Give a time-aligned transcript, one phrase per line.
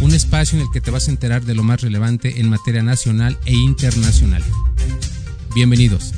[0.00, 2.82] Un espacio en el que te vas a enterar de lo más relevante en materia
[2.82, 4.42] nacional e internacional.
[5.54, 6.14] Bienvenidos.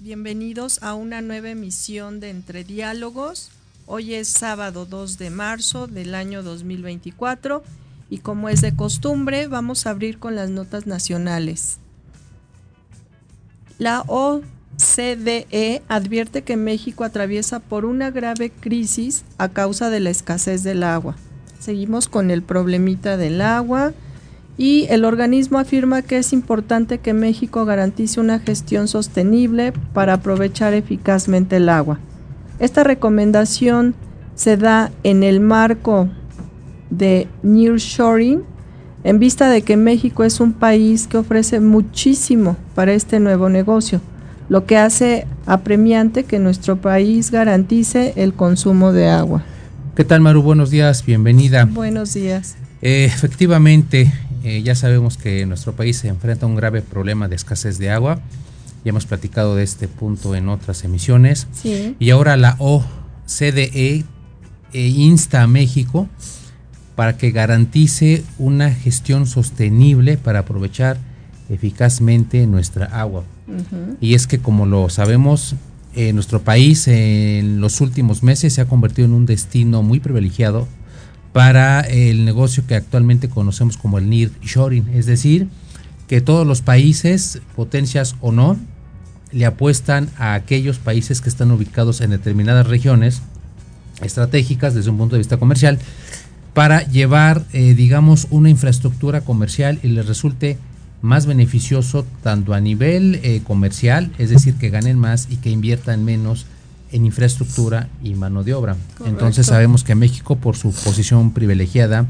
[0.00, 3.50] bienvenidos a una nueva emisión de Entre Diálogos.
[3.86, 7.62] Hoy es sábado 2 de marzo del año 2024
[8.12, 11.78] y como es de costumbre vamos a abrir con las notas nacionales.
[13.78, 20.62] La OCDE advierte que México atraviesa por una grave crisis a causa de la escasez
[20.62, 21.16] del agua.
[21.58, 23.94] Seguimos con el problemita del agua
[24.58, 30.74] y el organismo afirma que es importante que México garantice una gestión sostenible para aprovechar
[30.74, 31.98] eficazmente el agua.
[32.58, 33.94] Esta recomendación
[34.34, 36.10] se da en el marco
[36.92, 38.42] de nearshoring
[39.04, 44.00] en vista de que México es un país que ofrece muchísimo para este nuevo negocio,
[44.48, 49.42] lo que hace apremiante que nuestro país garantice el consumo de agua.
[49.96, 50.42] ¿Qué tal Maru?
[50.42, 51.64] Buenos días, bienvenida.
[51.64, 52.54] Buenos días.
[52.80, 54.12] Eh, efectivamente,
[54.44, 57.90] eh, ya sabemos que nuestro país se enfrenta a un grave problema de escasez de
[57.90, 58.20] agua.
[58.84, 61.46] Ya hemos platicado de este punto en otras emisiones.
[61.98, 64.04] Y ahora la OCDE
[64.72, 66.08] eh, insta a México
[67.02, 70.98] para que garantice una gestión sostenible para aprovechar
[71.50, 73.24] eficazmente nuestra agua.
[74.00, 75.56] Y es que como lo sabemos,
[75.96, 80.68] eh, nuestro país en los últimos meses se ha convertido en un destino muy privilegiado
[81.32, 85.48] para el negocio que actualmente conocemos como el nearshoring, es decir,
[86.06, 88.56] que todos los países, potencias o no,
[89.32, 93.22] le apuestan a aquellos países que están ubicados en determinadas regiones
[94.02, 95.80] estratégicas desde un punto de vista comercial
[96.54, 100.58] para llevar, eh, digamos, una infraestructura comercial y les resulte
[101.00, 106.04] más beneficioso tanto a nivel eh, comercial, es decir, que ganen más y que inviertan
[106.04, 106.46] menos
[106.92, 108.76] en infraestructura y mano de obra.
[109.06, 112.06] Entonces sabemos que México, por su posición privilegiada,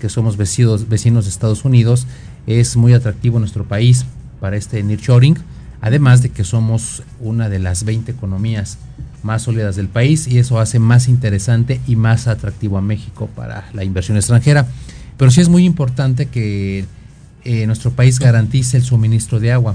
[0.00, 2.06] que somos vecinos, vecinos de Estados Unidos,
[2.46, 4.04] es muy atractivo nuestro país
[4.40, 5.36] para este nearshoring,
[5.80, 8.78] además de que somos una de las 20 economías
[9.22, 13.68] más sólidas del país y eso hace más interesante y más atractivo a México para
[13.72, 14.66] la inversión extranjera.
[15.16, 16.84] Pero sí es muy importante que
[17.44, 19.74] eh, nuestro país garantice el suministro de agua.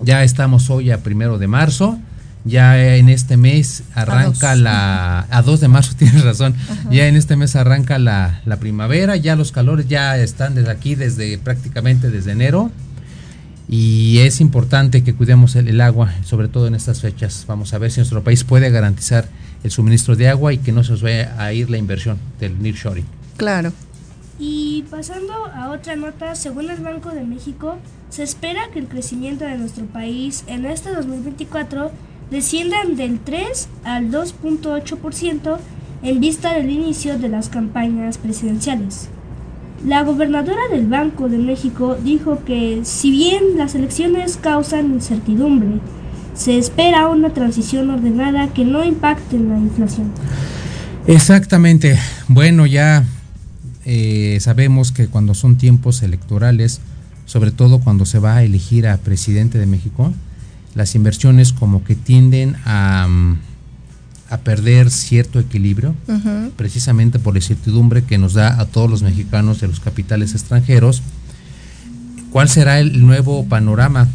[0.00, 1.98] Ya estamos hoy a primero de marzo
[2.44, 5.26] ya en este mes arranca la...
[5.30, 6.54] A 2 de marzo, tienes razón.
[6.90, 11.38] Ya en este mes arranca la, primavera, ya los calores ya están desde aquí, desde
[11.38, 12.70] prácticamente desde enero.
[13.68, 17.44] Y es importante que cuidemos el, agua, sobre todo en estas fechas.
[17.46, 19.28] Vamos a ver si nuestro país puede garantizar
[19.62, 22.60] el suministro de agua y que no se nos vaya a ir la inversión del
[22.62, 23.04] nearshoring.
[23.36, 23.72] Claro.
[24.38, 27.76] Y pasando a otra nota, según el Banco de México,
[28.08, 31.90] se espera que el crecimiento de nuestro país en este 2024
[32.30, 35.58] desciendan del 3 al 2.8%
[36.02, 39.08] en vista del inicio de las campañas presidenciales.
[39.86, 45.80] La gobernadora del Banco de México dijo que si bien las elecciones causan incertidumbre,
[46.34, 50.10] se espera una transición ordenada que no impacte en la inflación.
[51.06, 51.98] Exactamente.
[52.28, 53.04] Bueno, ya
[53.84, 56.80] eh, sabemos que cuando son tiempos electorales,
[57.24, 60.12] sobre todo cuando se va a elegir a presidente de México,
[60.74, 63.08] las inversiones como que tienden a,
[64.30, 65.94] a perder cierto equilibrio,
[66.56, 71.02] precisamente por la incertidumbre que nos da a todos los mexicanos de los capitales extranjeros.
[72.30, 74.06] ¿Cuál será el nuevo panorama?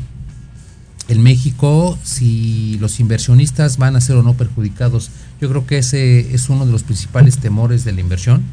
[1.07, 5.10] En México, si los inversionistas van a ser o no perjudicados,
[5.42, 8.44] yo creo que ese es uno de los principales temores de la inversión,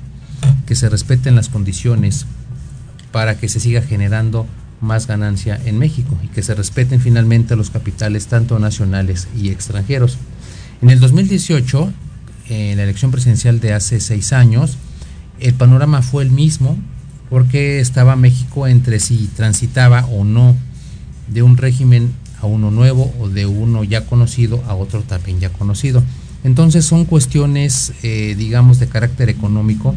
[0.67, 2.27] que se respeten las condiciones
[3.13, 4.47] para que se siga generando
[4.81, 10.17] más ganancia en México y que se respeten finalmente los capitales tanto nacionales y extranjeros.
[10.83, 11.93] En el 2018,
[12.49, 14.79] en la elección presidencial de hace seis años,
[15.39, 16.79] el panorama fue el mismo
[17.29, 20.57] porque estaba México entre si transitaba o no
[21.29, 25.51] de un régimen a uno nuevo o de uno ya conocido a otro también ya
[25.51, 26.03] conocido.
[26.45, 29.95] Entonces son cuestiones, eh, digamos, de carácter económico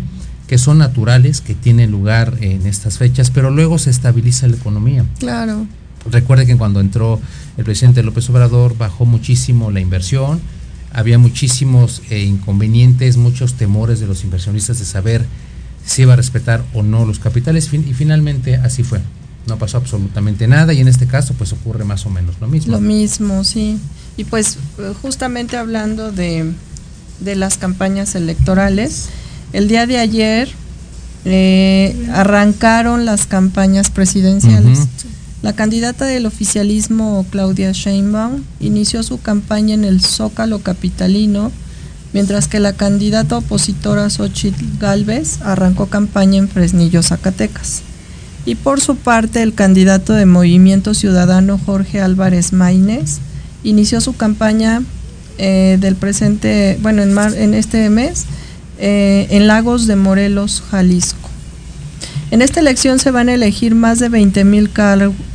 [0.48, 5.06] que son naturales, que tienen lugar en estas fechas, pero luego se estabiliza la economía.
[5.18, 5.66] Claro.
[6.12, 7.22] Recuerde que cuando entró
[7.58, 10.42] el presidente López Obrador bajó muchísimo la inversión,
[10.94, 15.26] había muchísimos eh, inconvenientes, muchos temores de los inversionistas de saber
[15.86, 19.02] si iba a respetar o no los capitales y finalmente así fue.
[19.48, 22.72] No pasó absolutamente nada y en este caso pues ocurre más o menos lo mismo.
[22.72, 23.78] Lo mismo, sí.
[24.16, 24.58] Y pues
[25.02, 26.54] justamente hablando de,
[27.20, 29.10] de las campañas electorales,
[29.52, 30.50] el día de ayer
[31.26, 34.88] eh, arrancaron las campañas presidenciales.
[35.44, 41.52] La candidata del oficialismo, Claudia Sheinbaum, inició su campaña en el Zócalo capitalino,
[42.14, 47.82] mientras que la candidata opositora Xochitl Galvez arrancó campaña en Fresnillo, Zacatecas.
[48.46, 53.20] Y por su parte, el candidato de Movimiento Ciudadano Jorge Álvarez Maínez
[53.66, 54.82] inició su campaña
[55.40, 58.28] eh, del presente, bueno, en, en este mes,
[58.80, 61.23] eh, en Lagos de Morelos, Jalisco.
[62.34, 64.72] En esta elección se van a elegir más de 20 mil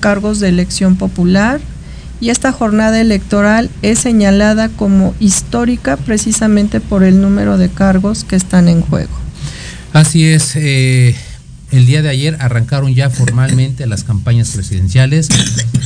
[0.01, 1.61] cargos de elección popular
[2.21, 8.35] y esta jornada electoral es señalada como histórica precisamente por el número de cargos que
[8.35, 9.13] están en juego.
[9.93, 10.57] Así es.
[10.57, 11.15] Eh,
[11.71, 15.29] el día de ayer arrancaron ya formalmente las campañas presidenciales.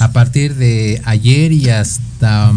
[0.00, 2.52] A partir de ayer y hasta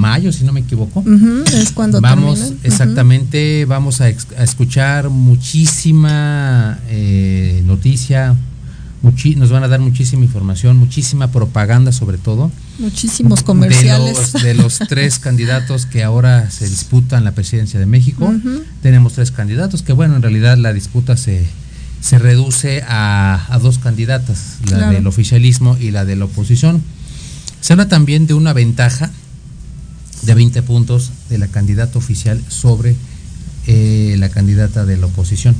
[0.00, 1.04] mayo, si no me equivoco.
[1.52, 8.34] es cuando vamos exactamente, vamos a, escuchar muchísima eh, noticia,
[9.36, 12.50] nos van a dar muchísima información, muchísima propaganda sobre todo.
[12.78, 14.32] Muchísimos comerciales.
[14.34, 18.32] De los, tres candidatos que ahora se disputan la presidencia de México.
[18.82, 21.46] Tenemos tres candidatos que bueno, en realidad la disputa se,
[22.00, 26.82] se reduce a, dos candidatas, la del oficialismo y la de la oposición.
[27.60, 29.10] Se habla también de una ventaja
[30.22, 32.94] de 20 puntos de la candidata oficial sobre
[33.66, 35.54] eh, la candidata de la oposición.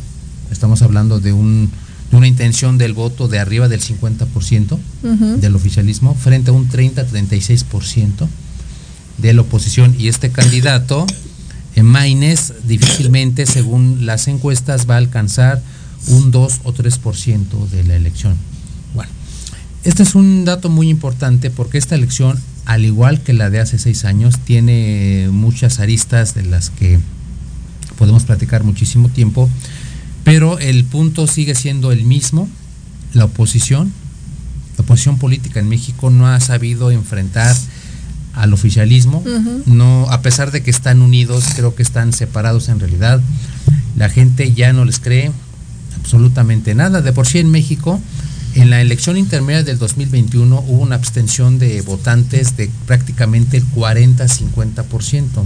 [0.51, 1.71] Estamos hablando de, un,
[2.11, 4.79] de una intención del voto de arriba del 50%
[5.39, 8.29] del oficialismo frente a un 30-36%
[9.19, 9.95] de la oposición.
[9.99, 11.07] Y este candidato,
[11.77, 15.63] en Maines, difícilmente, según las encuestas, va a alcanzar
[16.09, 18.35] un 2 o 3% de la elección.
[18.95, 19.11] Bueno,
[19.85, 22.39] este es un dato muy importante porque esta elección
[22.71, 27.01] al igual que la de hace seis años, tiene muchas aristas de las que
[27.99, 29.51] podemos platicar muchísimo tiempo,
[30.23, 32.49] pero el punto sigue siendo el mismo,
[33.13, 33.93] la oposición,
[34.79, 37.57] la oposición política en México no ha sabido enfrentar
[38.35, 39.25] al oficialismo,
[39.67, 43.21] no, a pesar de que están unidos, creo que están separados en realidad,
[43.97, 45.33] la gente ya no les cree
[45.99, 48.01] absolutamente nada, de por sí en México,
[48.55, 55.45] en la elección intermedia del 2021 hubo una abstención de votantes de prácticamente el 40-50%.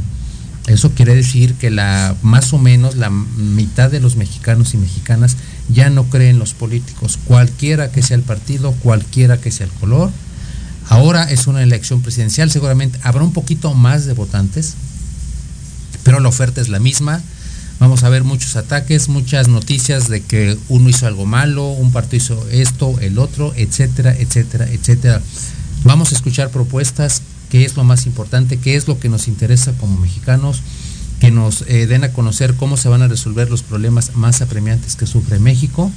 [0.66, 5.36] Eso quiere decir que la más o menos la mitad de los mexicanos y mexicanas
[5.68, 10.10] ya no creen los políticos, cualquiera que sea el partido, cualquiera que sea el color.
[10.88, 14.74] Ahora es una elección presidencial, seguramente habrá un poquito más de votantes,
[16.02, 17.22] pero la oferta es la misma
[17.80, 22.22] Vamos a ver muchos ataques, muchas noticias de que uno hizo algo malo, un partido
[22.22, 25.20] hizo esto, el otro, etcétera, etcétera, etcétera.
[25.82, 29.72] Vamos a escuchar propuestas, qué es lo más importante, qué es lo que nos interesa
[29.72, 30.62] como mexicanos,
[31.20, 34.96] que nos eh, den a conocer cómo se van a resolver los problemas más apremiantes
[34.96, 35.90] que sufre México.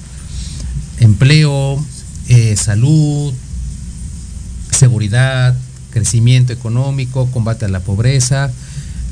[0.99, 1.83] Empleo,
[2.27, 3.33] eh, salud,
[4.71, 5.55] seguridad,
[5.91, 8.51] crecimiento económico, combate a la pobreza,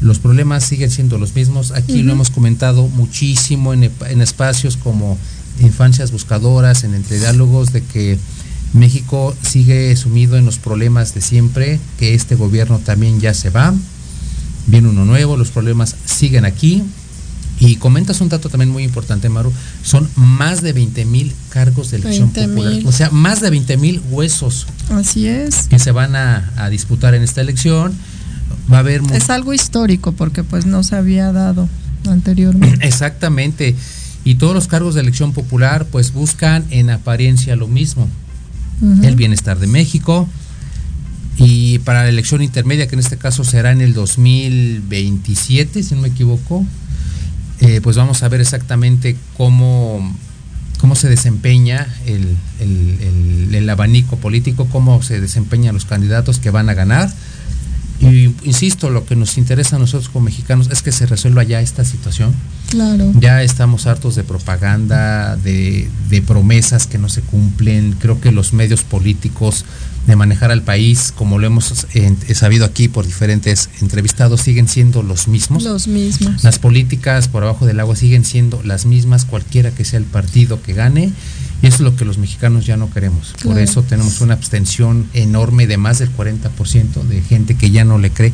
[0.01, 1.71] los problemas siguen siendo los mismos.
[1.71, 5.17] Aquí lo hemos comentado muchísimo en, espacios como
[5.59, 8.17] infancias buscadoras, en entre diálogos, de que
[8.73, 13.73] México sigue sumido en los problemas de siempre, que este gobierno también ya se va,
[14.67, 16.83] viene uno nuevo, los problemas siguen aquí.
[17.57, 21.97] Y comentas un dato también muy importante, Maru, son más de 20 mil cargos de
[21.97, 24.67] elección popular, o sea, más de 20 mil huesos.
[24.89, 25.67] Así es.
[25.69, 27.93] Que se van a disputar en esta elección
[28.71, 29.01] va a haber...
[29.13, 31.69] Es algo histórico porque pues no se había dado
[32.07, 32.79] anteriormente.
[32.87, 33.75] Exactamente.
[34.23, 38.07] Y todos los cargos de elección popular pues buscan en apariencia lo mismo.
[39.03, 40.27] El bienestar de México.
[41.37, 46.01] Y para la elección intermedia, que en este caso será en el 2027, si no
[46.01, 46.65] me equivoco,
[47.59, 50.15] eh, pues vamos a ver exactamente cómo,
[50.79, 52.37] cómo se desempeña el,
[53.53, 57.13] el abanico político, cómo se desempeñan los candidatos que van a ganar
[58.45, 61.83] insisto, lo que nos interesa a nosotros como mexicanos es que se resuelva ya esta
[61.83, 62.33] situación.
[62.69, 63.11] Claro.
[63.19, 67.95] Ya estamos hartos de propaganda, de, de promesas que no se cumplen.
[67.99, 69.65] Creo que los medios políticos
[70.07, 75.01] de manejar al país, como lo hemos eh, sabido aquí por diferentes entrevistados, siguen siendo
[75.01, 75.63] los mismos.
[75.63, 76.43] Los mismos.
[76.43, 80.61] Las políticas por abajo del agua siguen siendo las mismas, cualquiera que sea el partido
[80.61, 81.11] que gane.
[81.61, 83.33] Y eso es lo que los mexicanos ya no queremos.
[83.43, 87.97] Por eso tenemos una abstención enorme de más del 40% de gente que ya no
[87.97, 88.33] le cree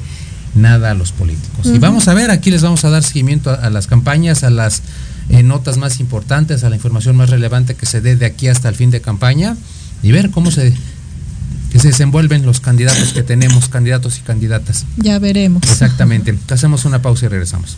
[0.55, 1.67] nada a los políticos.
[1.67, 4.81] Y vamos a ver, aquí les vamos a dar seguimiento a, las campañas, a las
[5.29, 8.67] eh, notas más importantes, a la información más relevante que se dé de aquí hasta
[8.67, 9.55] el fin de campaña
[10.03, 10.73] y ver cómo se
[11.71, 14.85] que se desenvuelven los candidatos que tenemos, candidatos y candidatas.
[14.97, 15.63] Ya veremos.
[15.63, 16.37] Exactamente.
[16.49, 17.77] Hacemos una pausa y regresamos.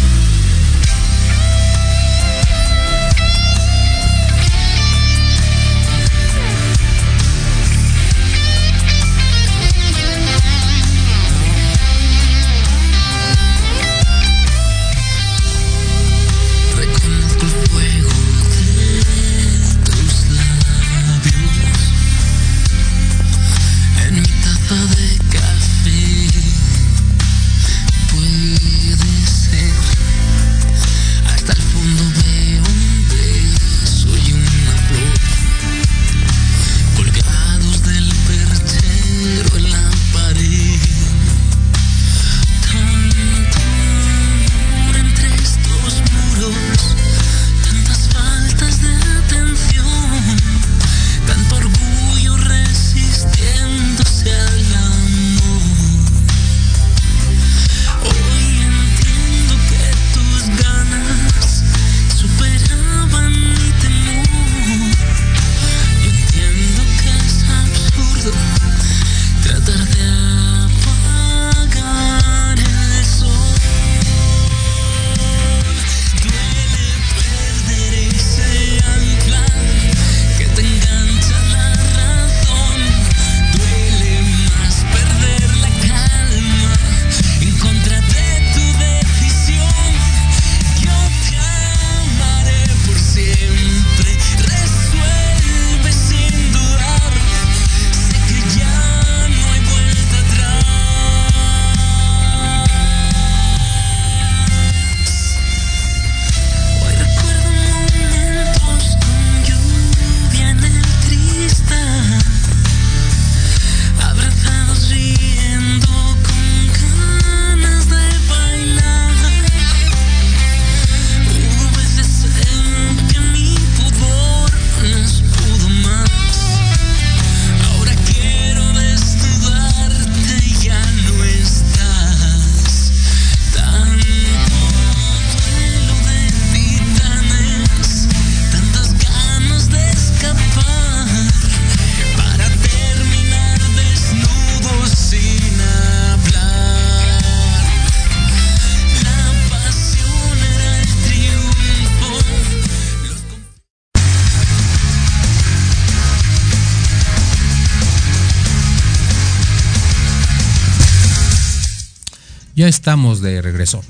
[162.53, 163.81] Ya estamos de regreso.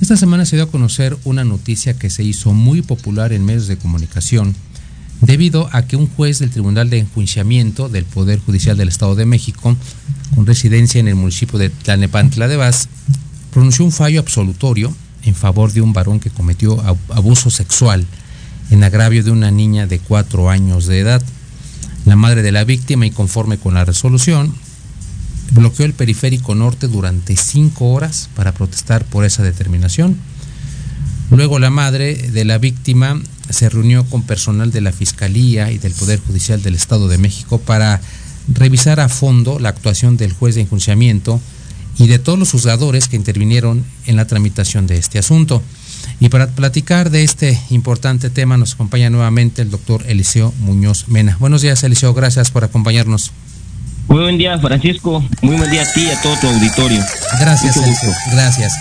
[0.00, 3.66] Esta semana se dio a conocer una noticia que se hizo muy popular en medios
[3.66, 4.54] de comunicación
[5.20, 9.26] debido a que un juez del Tribunal de Enjuiciamiento del Poder Judicial del Estado de
[9.26, 9.76] México,
[10.34, 12.88] con residencia en el municipio de Tlanepantla de Vaz,
[13.52, 14.94] pronunció un fallo absolutorio
[15.24, 18.06] en favor de un varón que cometió abuso sexual
[18.70, 21.22] en agravio de una niña de cuatro años de edad.
[22.06, 24.54] La madre de la víctima, y conforme con la resolución,
[25.50, 30.16] bloqueó el periférico norte durante cinco horas para protestar por esa determinación.
[31.30, 35.92] Luego la madre de la víctima se reunió con personal de la Fiscalía y del
[35.92, 38.00] Poder Judicial del Estado de México para
[38.48, 41.40] revisar a fondo la actuación del juez de enjuiciamiento
[41.98, 45.62] y de todos los juzgadores que intervinieron en la tramitación de este asunto.
[46.18, 51.36] Y para platicar de este importante tema nos acompaña nuevamente el doctor Eliseo Muñoz Mena.
[51.38, 53.32] Buenos días, Eliseo, gracias por acompañarnos.
[54.08, 55.24] Muy buen día, Francisco.
[55.42, 57.00] Muy buen día a ti y a todo tu auditorio.
[57.40, 57.76] Gracias,
[58.32, 58.72] Gracias.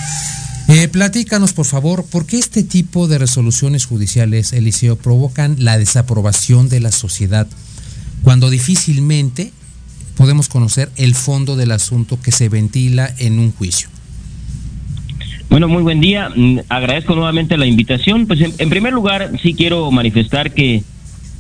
[0.70, 6.70] Eh, platícanos, por favor, ¿por qué este tipo de resoluciones judiciales, Eliseo, provocan la desaprobación
[6.70, 7.48] de la sociedad
[8.24, 9.52] cuando difícilmente
[10.16, 13.90] podemos conocer el fondo del asunto que se ventila en un juicio?
[15.50, 16.30] Bueno, muy buen día.
[16.36, 18.28] Mm, agradezco nuevamente la invitación.
[18.28, 20.84] Pues en, primer lugar, sí quiero manifestar que,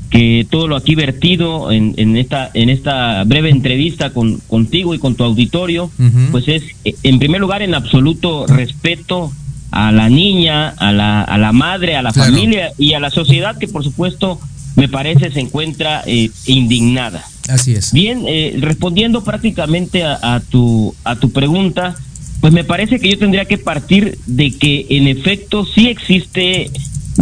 [0.10, 5.00] que todo lo aquí vertido en, en esta en esta breve entrevista con contigo y
[5.00, 5.92] con tu auditorio,
[6.32, 6.63] pues es
[7.04, 9.32] en primer lugar en absoluto respeto
[9.72, 13.58] a la niña, a la, a la madre, a la familia y a la sociedad
[13.58, 14.39] que por supuesto
[14.75, 17.24] me parece se encuentra eh, indignada.
[17.48, 17.94] Así es.
[17.94, 21.96] Bien, eh, respondiendo prácticamente a, a, tu a tu pregunta,
[22.42, 26.72] pues me parece que yo tendría que partir de que en efecto sí existe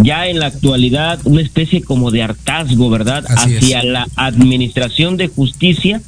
[0.03, 3.25] ya en la actualidad una especie como de hartazgo, ¿verdad?
[3.27, 6.01] Hacia la administración de justicia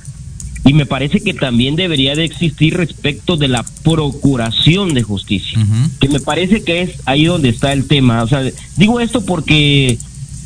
[0.66, 5.60] y me parece que también debería de existir respecto de la procuración de justicia,
[6.00, 8.24] que me parece que es ahí donde está el tema.
[8.24, 8.44] O sea,
[8.76, 9.98] digo esto porque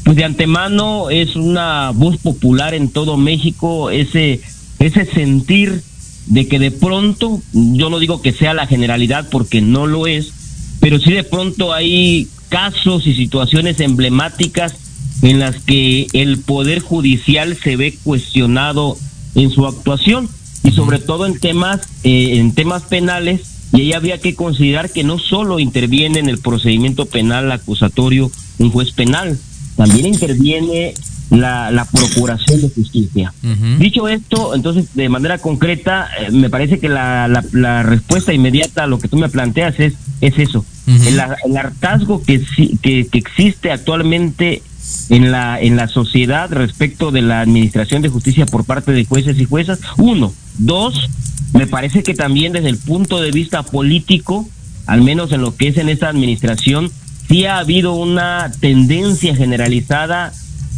[0.03, 4.41] pues de antemano es una voz popular en todo México ese
[4.79, 5.81] ese sentir
[6.27, 10.31] de que de pronto, yo no digo que sea la generalidad porque no lo es,
[10.79, 14.75] pero sí de pronto hay casos y situaciones emblemáticas
[15.23, 18.95] en las que el poder judicial se ve cuestionado
[19.33, 20.29] en su actuación
[20.63, 23.41] y sobre todo en temas eh, en temas penales
[23.73, 28.69] y ahí había que considerar que no solo interviene en el procedimiento penal acusatorio un
[28.69, 29.35] juez penal,
[29.75, 30.93] también interviene
[31.31, 33.33] la, la procuración de justicia.
[33.79, 38.87] Dicho esto, entonces, de manera concreta, eh, me parece que la, la, respuesta inmediata a
[38.87, 40.63] lo que tú me planteas es, es eso.
[40.87, 42.41] El, el, hartazgo que,
[42.81, 44.61] que, que existe actualmente
[45.09, 49.39] en la, en la sociedad respecto de la administración de justicia por parte de jueces
[49.39, 49.79] y juezas.
[49.97, 50.33] Uno.
[50.57, 51.09] Dos,
[51.53, 54.47] me parece que también desde el punto de vista político,
[54.85, 56.91] al menos en lo que es en esta administración,
[57.27, 60.33] sí ha habido una tendencia generalizada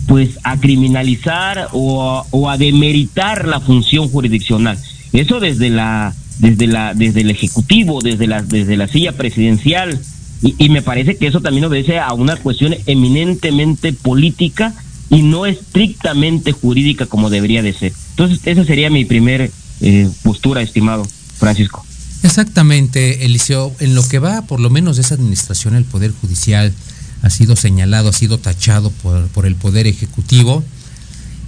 [0.07, 4.77] pues a criminalizar o a, demeritar la función jurisdiccional.
[5.13, 9.99] Eso desde la desde la desde el ejecutivo, desde la desde la silla presidencial
[10.41, 14.73] y, me parece que eso también obedece a una cuestión eminentemente política
[15.09, 17.93] y no estrictamente jurídica como debería de ser.
[18.11, 19.49] Entonces esa sería mi primer
[19.81, 21.85] eh, postura, estimado Francisco.
[22.21, 23.73] Exactamente, Eliseo.
[23.79, 26.73] En lo que va, por lo menos, de esa administración, el Poder Judicial,
[27.21, 30.63] ha sido señalado, ha sido tachado por, el Poder Ejecutivo.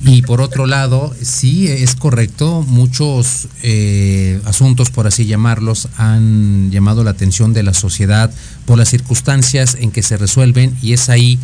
[0.04, 7.04] Y por otro lado, sí es correcto, muchos eh, asuntos, por así llamarlos, han llamado
[7.04, 8.32] la atención de la sociedad
[8.66, 11.40] por las circunstancias en que se resuelven y es ahí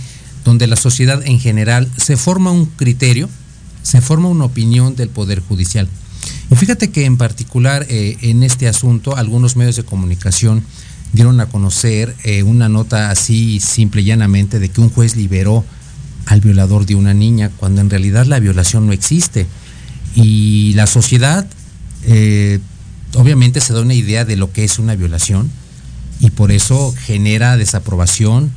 [0.45, 3.27] donde la sociedad en general se forma un criterio,
[3.81, 5.87] se forma una opinión del Poder Judicial.
[6.51, 10.63] Y fíjate que en particular eh, en este asunto algunos medios de comunicación
[11.11, 15.63] dieron a conocer eh, una nota así simple y llanamente de que un juez liberó
[16.25, 19.47] al violador de una niña cuando en realidad la violación no existe.
[20.15, 21.47] Y la sociedad
[22.05, 22.59] eh,
[23.15, 25.49] obviamente se da una idea de lo que es una violación
[26.19, 28.51] y por eso genera desaprobación.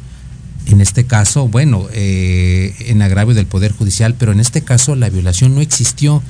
[0.67, 5.11] En este caso, bueno, eh, en agravio del Poder Judicial, pero en este caso la
[5.11, 6.23] violación no existió.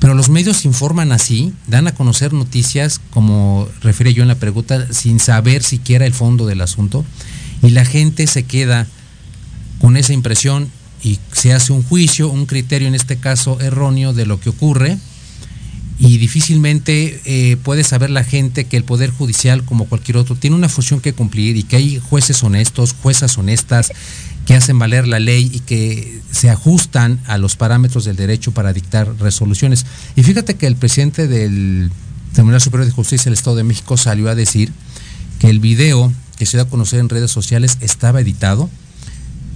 [0.00, 4.92] Pero los medios informan así, dan a conocer noticias, como refiere yo en la pregunta,
[4.92, 7.04] sin saber siquiera el fondo del asunto,
[7.62, 8.86] y la gente se queda
[9.84, 10.70] con esa impresión
[11.02, 14.96] y se hace un juicio, un criterio en este caso erróneo de lo que ocurre,
[15.98, 20.56] y difícilmente eh, puede saber la gente que el Poder Judicial, como cualquier otro, tiene
[20.56, 23.92] una función que cumplir y que hay jueces honestos, juezas honestas,
[24.46, 28.72] que hacen valer la ley y que se ajustan a los parámetros del derecho para
[28.72, 29.84] dictar resoluciones.
[30.16, 31.90] Y fíjate que el presidente del
[32.32, 34.72] Tribunal Superior de Justicia del Estado de México salió a decir
[35.40, 38.70] que el video que se da a conocer en redes sociales estaba editado,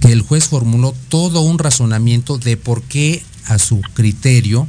[0.03, 4.67] el juez formuló todo un razonamiento de por qué a su criterio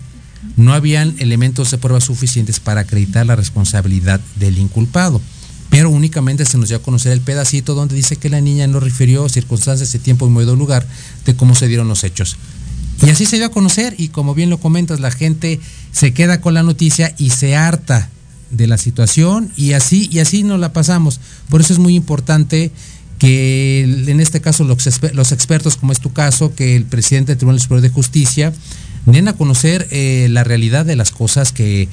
[0.56, 5.20] no habían elementos de prueba suficientes para acreditar la responsabilidad del inculpado
[5.70, 8.80] pero únicamente se nos dio a conocer el pedacito donde dice que la niña no
[8.80, 10.86] refirió circunstancias de tiempo y modo lugar
[11.24, 12.36] de cómo se dieron los hechos.
[13.06, 15.60] Y así se dio a conocer y como bien lo comentas, la gente
[15.92, 18.10] se queda con la noticia y se harta
[18.50, 21.20] de la situación y así y así nos la pasamos.
[21.48, 22.72] Por eso es muy importante
[23.20, 24.86] que en este caso los,
[25.32, 28.52] expertos, como es tu caso, que el presidente del Tribunal Superior de Justicia
[29.04, 31.86] den a conocer eh, la realidad de las cosas que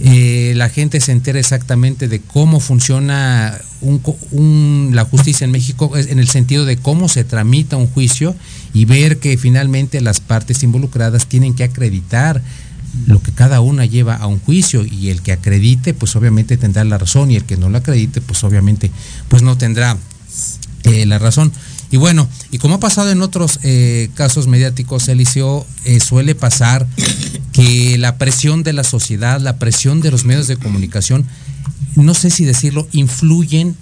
[0.00, 6.28] eh, la gente se entera exactamente de cómo funciona la justicia en México, en el
[6.28, 8.36] sentido de cómo se tramita un juicio
[8.72, 12.40] y ver que finalmente las partes involucradas tienen que acreditar
[13.06, 16.84] lo que cada una lleva a un juicio y el que acredite pues obviamente tendrá
[16.84, 18.92] la razón y el que no la acredite pues obviamente
[19.28, 19.96] pues no tendrá
[20.84, 21.52] eh, la razón.
[21.90, 26.86] Y bueno, y como ha pasado en otros eh, casos mediáticos, Eliseo, eh, suele pasar
[27.52, 31.26] que la presión de la sociedad, la presión de los medios de comunicación,
[31.96, 33.74] no sé si decirlo, influyen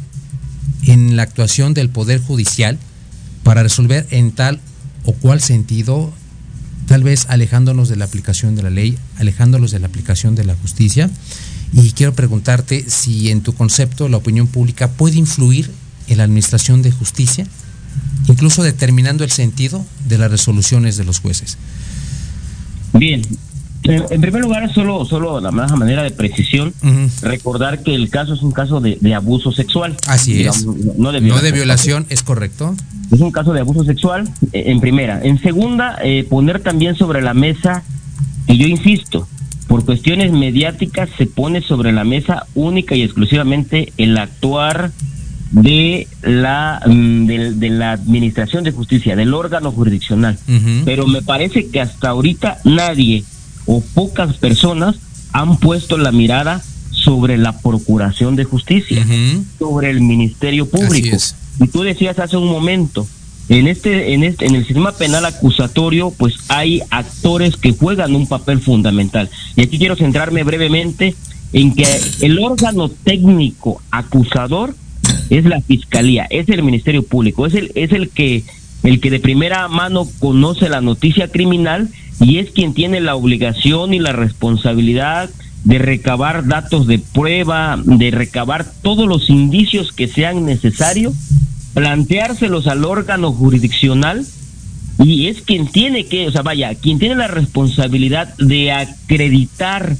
[0.84, 2.78] en la actuación del Poder Judicial
[3.42, 4.60] para resolver en tal
[5.04, 6.12] o cual sentido,
[6.86, 10.54] tal vez alejándonos de la aplicación de la ley, alejándonos de la aplicación de la
[10.54, 11.10] justicia.
[11.72, 15.70] Y quiero preguntarte si en tu concepto la opinión pública puede influir
[16.08, 17.46] en la administración de justicia
[18.28, 21.58] incluso determinando el sentido de las resoluciones de los jueces.
[22.92, 23.22] Bien,
[23.84, 26.74] en primer lugar, solo, solo la más manera de precisión,
[27.22, 29.96] recordar que el caso es un caso de, abuso sexual.
[30.06, 30.66] Así es.
[30.66, 32.74] No de, violación, no de violación, es correcto.
[33.12, 35.20] Es un caso de abuso sexual, eh, en primera.
[35.22, 37.84] En segunda, eh, poner también sobre la mesa,
[38.48, 39.28] y yo insisto,
[39.68, 44.90] por cuestiones mediáticas se pone sobre la mesa única y exclusivamente el actuar
[45.52, 50.38] de la mm, de, la administración de justicia del órgano jurisdiccional.
[50.84, 53.24] Pero me parece que hasta ahorita nadie
[53.66, 54.96] o pocas personas
[55.32, 59.06] han puesto la mirada sobre la procuración de justicia
[59.58, 61.16] sobre el ministerio público.
[61.60, 63.06] y tú decías hace un momento
[63.48, 68.26] en este en este en el sistema penal acusatorio pues hay actores que juegan un
[68.26, 69.30] papel fundamental.
[69.54, 71.14] Y aquí quiero centrarme brevemente
[71.52, 71.86] en que
[72.22, 74.74] el órgano técnico acusador
[75.30, 78.44] es la fiscalía, es el Ministerio Público, es el, es el que
[78.82, 81.88] el que de primera mano conoce la noticia criminal
[82.20, 85.30] y es quien tiene la obligación y la responsabilidad
[85.64, 91.14] de recabar datos de prueba, de recabar todos los indicios que sean necesarios,
[91.74, 94.24] planteárselos al órgano jurisdiccional
[95.02, 99.96] y es quien tiene que, o sea, vaya, quien tiene la responsabilidad de acreditar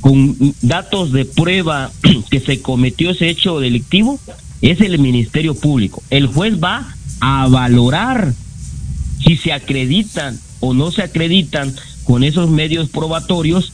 [0.00, 1.90] con datos de prueba
[2.30, 4.18] que se cometió ese hecho delictivo
[4.62, 6.02] es el Ministerio Público.
[6.10, 8.32] El juez va a valorar
[9.24, 13.72] si se acreditan o no se acreditan con esos medios probatorios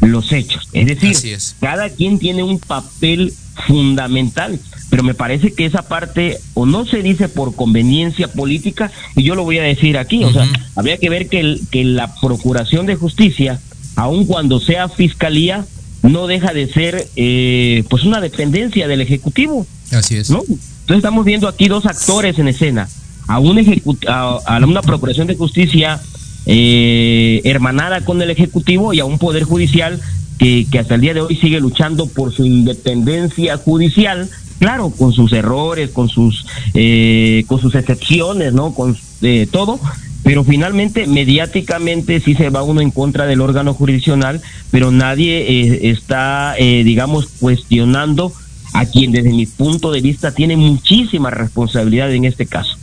[0.00, 0.68] los hechos.
[0.72, 3.32] Es decir, cada quien tiene un papel
[3.66, 9.24] fundamental, pero me parece que esa parte o no se dice por conveniencia política, y
[9.24, 12.14] yo lo voy a decir aquí, o sea, habría que ver que, el, que la
[12.20, 13.60] Procuración de Justicia
[13.98, 15.66] aun cuando sea fiscalía,
[16.02, 19.66] no deja de ser eh, pues una dependencia del Ejecutivo.
[19.90, 20.30] Así es.
[20.30, 20.40] ¿no?
[20.46, 22.88] Entonces estamos viendo aquí dos actores en escena,
[23.26, 23.58] a, un
[24.06, 26.00] a, una Procuración de Justicia
[26.46, 30.00] eh, hermanada con el Ejecutivo y a un Poder Judicial
[30.38, 34.30] que, que hasta el día de hoy sigue luchando por su independencia judicial,
[34.60, 38.74] claro, con sus errores, con sus, eh, con sus excepciones, ¿no?
[38.74, 39.80] Con eh, todo,
[40.28, 45.88] pero finalmente mediáticamente sí se va uno en contra del órgano jurisdiccional, pero nadie eh,
[45.88, 48.34] está, eh, digamos, cuestionando
[48.74, 52.76] a quien desde mi punto de vista tiene muchísima responsabilidad en este caso,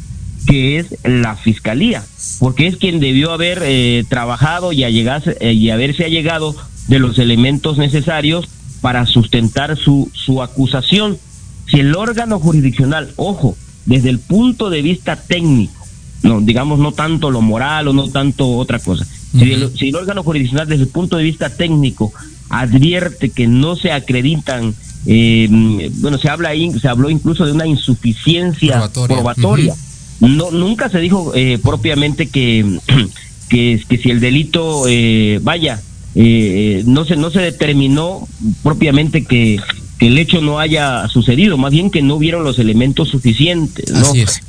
[0.47, 2.03] que es la fiscalía,
[2.39, 6.55] porque es quien debió haber eh, trabajado y, a llegarse, y haberse allegado
[6.88, 8.47] de los elementos necesarios
[8.81, 11.19] para sustentar su, su acusación.
[11.67, 13.55] Si el órgano jurisdiccional, ojo,
[13.86, 15.85] desde el punto de vista técnico,
[16.25, 19.05] no, digamos, no tanto lo moral o no tanto otra cosa.
[19.38, 22.11] si, el, órgano jurisdiccional desde el punto de vista técnico
[22.49, 24.73] advierte que no se acreditan,
[25.05, 25.47] eh,
[25.95, 29.75] bueno, se habla ahí, se habló incluso de una insuficiencia probatoria.
[30.19, 32.79] No, nunca se dijo eh, propiamente que,
[33.49, 35.81] que, que, si el delito, eh, vaya,
[36.15, 38.27] no se no se determinó
[38.63, 39.59] propiamente que,
[39.99, 43.99] que el hecho no haya sucedido, más bien que no hubieron los elementos suficientes, ¿no?
[43.99, 44.41] Así es.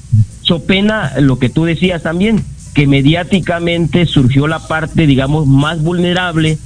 [0.46, 6.56] So pena lo que tú decías también, que mediáticamente surgió la parte, digamos, más vulnerable,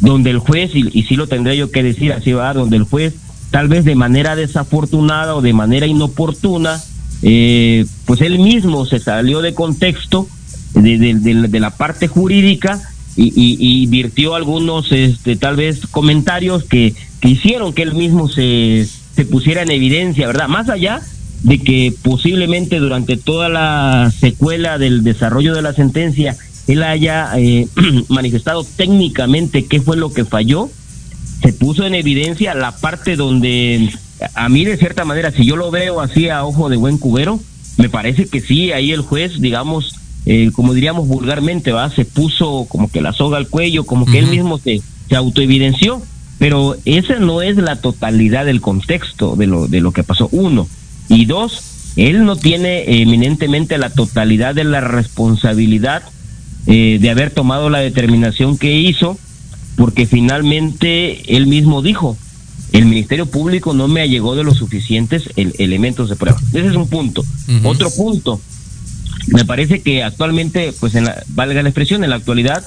[0.00, 2.84] donde el juez, y, y sí lo tendré yo que decir así, va, donde el
[2.84, 3.14] juez,
[3.50, 6.80] tal vez de manera desafortunada o de manera inoportuna,
[7.22, 10.26] eh, pues él mismo se salió de contexto
[10.74, 12.80] de, de, la parte jurídica
[13.16, 18.28] y, y, y, virtió algunos, este, tal vez, comentarios que, que hicieron que él mismo
[18.28, 20.48] se, se pusiera en evidencia, ¿verdad?
[20.48, 21.02] Más allá
[21.46, 27.68] de que posiblemente durante toda la secuela del desarrollo de la sentencia él haya eh,
[28.08, 30.68] manifestado técnicamente qué fue lo que falló,
[31.40, 33.92] se puso en evidencia la parte donde
[34.34, 37.38] a mí de cierta manera, si yo lo veo así a ojo de buen cubero,
[37.76, 42.66] me parece que sí, ahí el juez, digamos, eh, como diríamos vulgarmente, va, se puso
[42.68, 46.02] como que la soga al cuello, como que él mismo se, se autoevidenció,
[46.40, 50.28] pero esa no es la totalidad del contexto de lo, de lo que pasó.
[50.32, 50.66] Uno,
[51.08, 56.02] y dos, él no tiene eminentemente la totalidad de la responsabilidad
[56.66, 59.18] eh, de haber tomado la determinación que hizo
[59.76, 62.16] porque finalmente él mismo dijo,
[62.72, 66.38] el Ministerio Público no me allegó de los suficientes elementos de prueba.
[66.52, 67.24] Ese es un punto.
[67.62, 68.40] Otro punto,
[69.28, 72.64] me parece que actualmente, pues en la, valga la expresión, en la actualidad,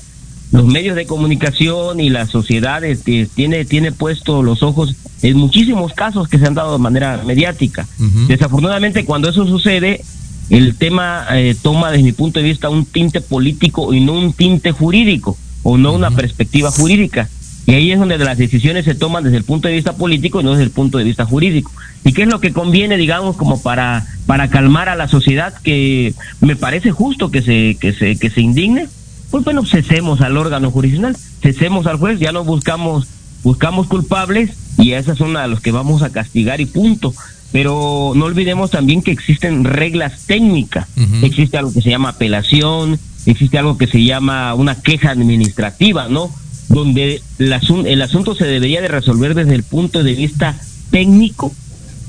[0.51, 5.93] los medios de comunicación y la sociedad este, tiene, tiene puesto los ojos en muchísimos
[5.93, 7.88] casos que se han dado de manera mediática.
[8.27, 10.01] Desafortunadamente, cuando eso sucede,
[10.49, 14.33] el tema eh, toma desde mi punto de vista un tinte político y no un
[14.33, 17.29] tinte jurídico o no una perspectiva jurídica.
[17.67, 20.43] Y ahí es donde las decisiones se toman desde el punto de vista político y
[20.43, 21.71] no desde el punto de vista jurídico.
[22.03, 26.15] ¿Y qué es lo que conviene, digamos, como para, para calmar a la sociedad que
[26.41, 28.88] me parece justo que se, que se, que se indigne?
[29.32, 33.08] Pues bueno, cesemos al órgano jurisdiccional, cesemos al juez, ya no buscamos,
[33.44, 37.13] buscamos culpables y esas son a los que vamos a castigar y punto
[37.52, 40.88] pero no olvidemos también que existen reglas técnicas.
[41.24, 46.32] Existe algo que se llama apelación, existe algo que se llama una queja administrativa, ¿no?
[46.68, 47.54] Donde el,
[47.88, 50.56] el asunto se debería de resolver desde el punto de vista
[50.92, 51.52] técnico,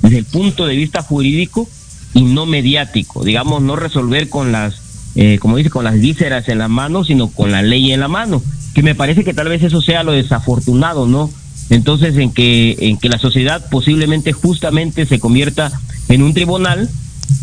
[0.03, 1.67] desde el punto de vista jurídico
[2.13, 3.25] y no mediático.
[3.25, 4.83] Digamos, no resolver con las,
[5.15, 8.09] eh, como dice, con las vísceras en la mano, sino con la ley en la
[8.09, 8.43] mano.
[8.75, 11.31] Que me parece que tal vez eso sea lo desafortunado, ¿no?
[11.71, 15.73] entonces en que, en que la sociedad posiblemente justamente se convierta
[16.09, 16.91] en un tribunal,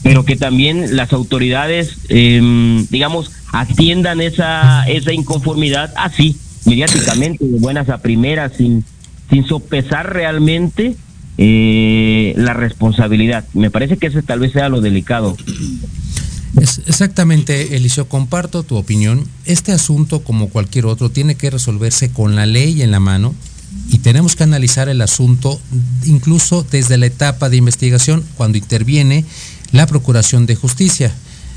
[0.04, 7.90] pero que también las autoridades, em, digamos, atiendan esa, esa inconformidad así, mediáticamente, de buenas
[7.90, 8.84] a primeras, sin,
[9.30, 10.98] sin sopesar realmente
[11.38, 13.46] eh, la responsabilidad.
[13.54, 15.38] Me parece que ese tal vez sea lo delicado.
[16.60, 19.28] Exactamente, Eliseo, comparto tu opinión.
[19.46, 23.36] Este asunto, como cualquier otro, tiene que resolverse con la ley en la mano
[23.90, 25.60] y tenemos que analizar el asunto
[26.06, 29.26] incluso desde la etapa de investigación cuando interviene
[29.72, 31.14] la Procuración de Justicia.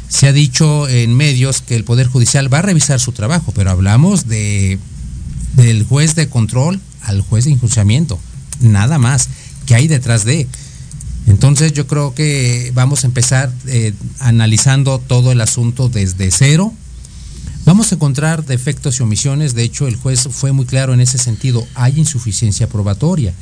[0.09, 3.71] Se ha dicho en medios que el Poder Judicial va a revisar su trabajo, pero
[3.71, 4.79] hablamos de
[5.55, 8.21] del juez de control al juez de enjuiciamiento,
[8.61, 9.29] nada más
[9.67, 10.47] que hay detrás de.
[11.27, 16.73] Entonces yo creo que vamos a empezar eh, analizando todo el asunto desde cero,
[17.67, 21.19] Vamos a encontrar defectos y omisiones, de hecho el juez fue muy claro en ese
[21.19, 23.35] sentido, hay insuficiencia probatoria.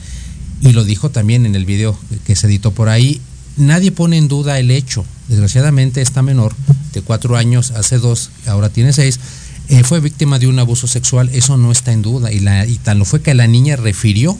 [0.60, 3.20] Y lo dijo también en el video que se editó por ahí,
[3.56, 6.54] nadie pone en duda el hecho, desgraciadamente esta menor
[6.92, 9.20] de cuatro años, hace dos, ahora tiene seis,
[9.68, 12.32] eh, fue víctima de un abuso sexual, eso no está en duda.
[12.32, 14.36] Y, la, y tal lo fue que la niña refirió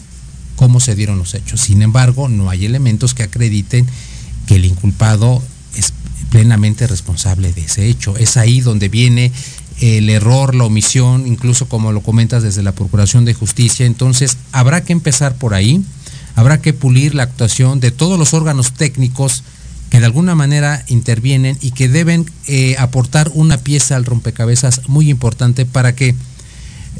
[0.58, 3.86] cómo se dieron los hechos, sin embargo no hay elementos que acrediten
[4.46, 5.40] que el inculpado
[5.76, 5.94] es
[6.30, 9.30] plenamente responsable de ese hecho, es ahí donde viene
[9.80, 13.86] el error, la omisión, incluso como lo comentas desde la Procuración de Justicia.
[13.86, 15.84] Entonces, habrá que empezar por ahí,
[16.34, 19.44] habrá que pulir la actuación de todos los órganos técnicos
[19.90, 25.08] que de alguna manera intervienen y que deben eh, aportar una pieza al rompecabezas muy
[25.08, 26.14] importante para que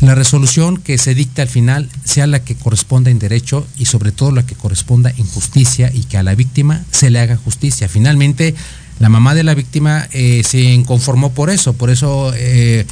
[0.01, 4.13] la resolución que se dicta al final sea la que corresponda en derecho y sobre
[4.13, 7.89] todo la que corresponda en justicia y que a la víctima se le haga justicia.
[7.89, 8.55] Finalmente,
[9.01, 12.87] la mamá de la víctima eh, se inconformó por eso, por eso eh,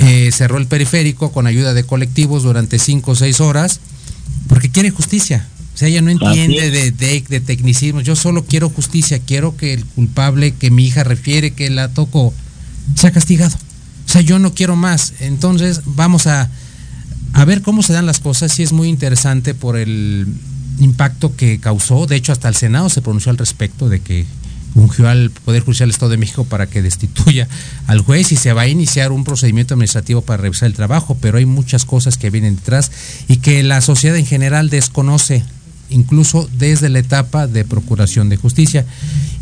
[0.00, 3.80] eh, cerró el periférico con ayuda de colectivos durante cinco o seis horas,
[4.48, 5.48] porque quiere justicia.
[5.74, 8.00] O sea, ella no entiende de, de, tecnicismo.
[8.00, 12.32] Yo solo quiero justicia, quiero que el culpable que mi hija refiere que la tocó
[12.94, 13.54] sea castigado.
[14.06, 15.14] O sea, yo no quiero más.
[15.20, 16.48] Entonces, vamos a,
[17.32, 18.52] a ver cómo se dan las cosas.
[18.52, 20.26] Sí es muy interesante por el
[20.78, 22.06] impacto que causó.
[22.06, 24.26] De hecho, hasta el Senado se pronunció al respecto de que
[24.76, 27.48] ungió al Poder Judicial del Estado de México para que destituya
[27.86, 31.38] al juez y se va a iniciar un procedimiento administrativo para revisar el trabajo, pero
[31.38, 32.90] hay muchas cosas que vienen detrás
[33.26, 35.42] y que la sociedad en general desconoce,
[35.88, 38.84] incluso desde la etapa de procuración de justicia.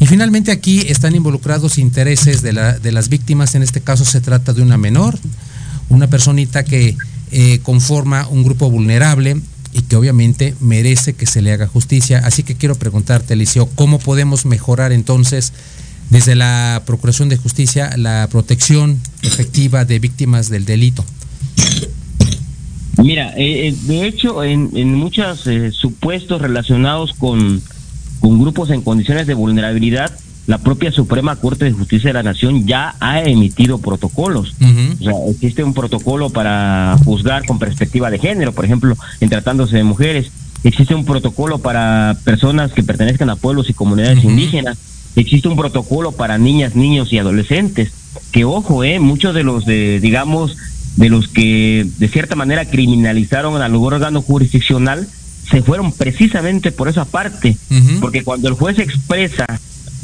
[0.00, 4.20] Y finalmente aquí están involucrados intereses de, la, de las víctimas, en este caso se
[4.20, 5.18] trata de una menor,
[5.88, 6.96] una personita que
[7.30, 9.40] eh, conforma un grupo vulnerable,
[9.74, 12.22] y que obviamente merece que se le haga justicia.
[12.24, 15.52] Así que quiero preguntarte, Eliseo, ¿cómo podemos mejorar entonces
[16.10, 21.04] desde la Procuración de Justicia la protección efectiva de víctimas del delito?
[23.02, 27.60] Mira, eh, eh, de hecho, en, en muchos supuestos relacionados con,
[28.24, 30.10] con grupos en condiciones de vulnerabilidad,
[30.46, 34.54] la propia Suprema Corte de Justicia de la Nación ya ha emitido protocolos.
[34.98, 39.76] O sea, existe un protocolo para juzgar con perspectiva de género, por ejemplo, en tratándose
[39.76, 40.30] de mujeres.
[40.62, 44.78] Existe un protocolo para personas que pertenezcan a pueblos y comunidades indígenas.
[45.16, 47.92] Existe un protocolo para niñas, niños y adolescentes.
[48.32, 50.56] Que ojo, eh, muchos de los de, digamos,
[50.96, 55.06] de los que de cierta manera criminalizaron al órgano jurisdiccional
[55.50, 57.56] se fueron precisamente por esa parte,
[58.00, 59.46] porque cuando el juez expresa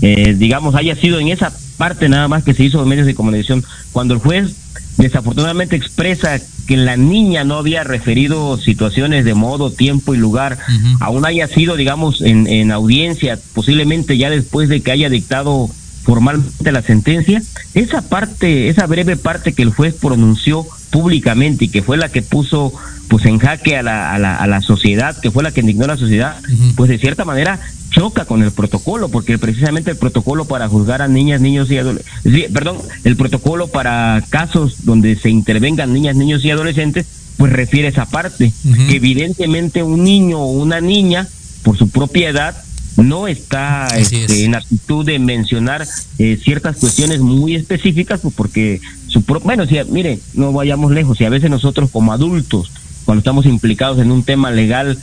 [0.02, 3.14] eh, digamos, haya sido en esa parte nada más que se hizo en medios de
[3.14, 4.54] comunicación, cuando el juez
[4.96, 10.58] desafortunadamente expresa que la niña no había referido situaciones de modo, tiempo y lugar,
[11.00, 15.70] aún haya sido, digamos, en, en audiencia, posiblemente ya después de que haya dictado
[16.10, 17.40] formalmente la sentencia,
[17.72, 22.20] esa parte, esa breve parte que el juez pronunció públicamente y que fue la que
[22.20, 22.72] puso
[23.06, 25.84] pues en jaque a la, a la, a la sociedad, que fue la que indignó
[25.84, 26.40] a la sociedad,
[26.74, 31.06] pues de cierta manera choca con el protocolo, porque precisamente el protocolo para juzgar a
[31.06, 36.50] niñas, niños y adolescentes, perdón, el protocolo para casos donde se intervengan niñas, niños y
[36.50, 38.52] adolescentes, pues refiere esa parte,
[38.88, 41.28] que evidentemente un niño o una niña,
[41.62, 42.64] por su propia edad,
[43.02, 45.86] no está este, en actitud de mencionar
[46.18, 51.24] eh, ciertas cuestiones muy específicas, pues porque su bueno, si mire, no vayamos lejos, si
[51.24, 52.70] a veces nosotros como adultos,
[53.04, 54.98] cuando estamos implicados en un tema legal,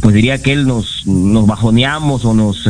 [0.00, 2.68] pues diría que él nos, nos bajoneamos o nos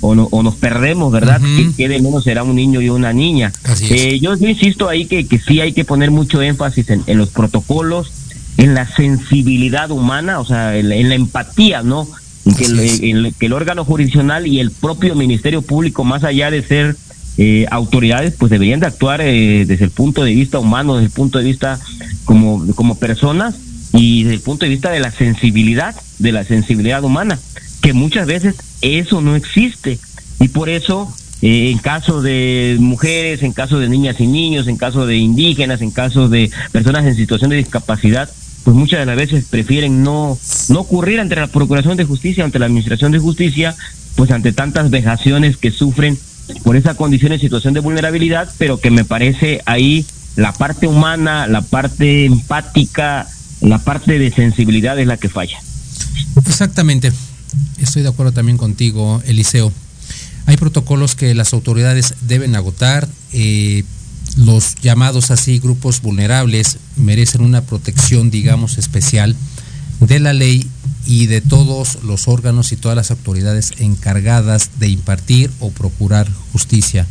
[0.00, 1.40] o, o nos perdemos, ¿verdad?
[1.76, 3.52] Que, de menos será un niño y una niña.
[3.90, 7.30] Eh, yo, insisto ahí que, que sí hay que poner mucho énfasis en, en los
[7.30, 8.12] protocolos,
[8.58, 12.08] en la sensibilidad humana, o sea, en la empatía, ¿no?
[12.56, 16.96] Que el, que el, órgano jurisdiccional y el propio Ministerio Público, más allá de ser
[17.36, 21.12] eh, autoridades, pues deberían de actuar eh, desde el punto de vista humano, desde el
[21.12, 21.78] punto de vista
[22.24, 23.54] como, como personas
[23.92, 27.38] y desde el punto de vista de la sensibilidad, de la sensibilidad humana,
[27.80, 29.98] que muchas veces eso no existe.
[30.40, 34.76] Y por eso, eh, en caso de mujeres, en caso de niñas y niños, en
[34.76, 38.30] caso de indígenas, en caso de personas en situación de discapacidad,
[38.68, 42.58] pues muchas de las veces prefieren no, no ocurrir ante la Procuración de Justicia, ante
[42.58, 43.74] la Administración de Justicia,
[44.14, 46.18] pues ante tantas vejaciones que sufren
[46.64, 50.04] por esa condición de situación de vulnerabilidad, pero que me parece ahí
[50.36, 53.26] la parte humana, la parte empática,
[53.62, 55.58] la parte de sensibilidad es la que falla.
[56.46, 57.10] Exactamente.
[57.78, 59.72] Estoy de acuerdo también contigo, Eliseo.
[60.44, 63.08] Hay protocolos que las autoridades deben agotar.
[63.32, 63.84] Eh,
[64.38, 69.34] los llamados así grupos vulnerables merecen una protección, digamos, especial
[70.00, 70.64] de la ley
[71.06, 77.04] y de todos los órganos y todas las autoridades encargadas de impartir o procurar justicia.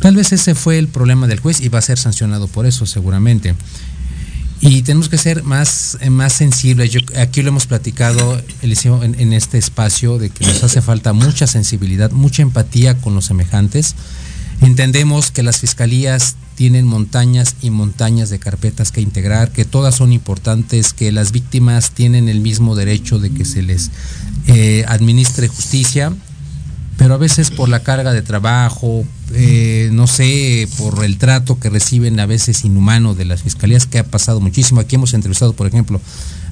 [0.00, 2.84] Tal vez ese fue el problema del juez y va a ser sancionado por eso
[2.84, 3.54] seguramente.
[4.60, 6.90] Y tenemos que ser más, más sensibles.
[7.16, 12.10] aquí lo hemos platicado, en, en este espacio, de que nos hace falta mucha sensibilidad,
[12.10, 13.94] mucha empatía con los semejantes.
[14.60, 20.12] Entendemos que las fiscalías tienen montañas y montañas de carpetas que integrar, que todas son
[20.12, 23.92] importantes, que las víctimas tienen el mismo derecho de que se les
[24.48, 26.12] eh, administre justicia,
[26.96, 31.70] pero a veces por la carga de trabajo, eh, no sé, por el trato que
[31.70, 34.80] reciben a veces inhumano de las fiscalías, que ha pasado muchísimo.
[34.80, 36.00] Aquí hemos entrevistado, por ejemplo,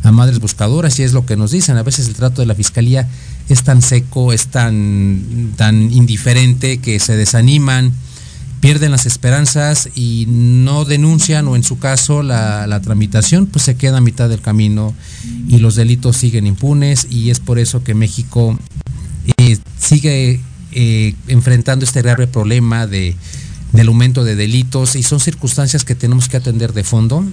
[0.04, 1.78] a madres buscadoras y es lo que nos dicen.
[1.78, 3.08] A veces el trato de la fiscalía
[3.48, 7.92] es tan seco, es tan, tan indiferente que se desaniman
[8.60, 13.98] pierden las esperanzas y no denuncian o en su caso la, tramitación, pues se queda
[13.98, 14.94] a mitad del camino
[15.48, 18.58] y los delitos siguen impunes y es por eso que México
[19.38, 20.40] eh, sigue
[20.72, 23.16] eh, enfrentando este grave problema de,
[23.72, 27.24] del aumento de delitos y son circunstancias que tenemos que atender de fondo.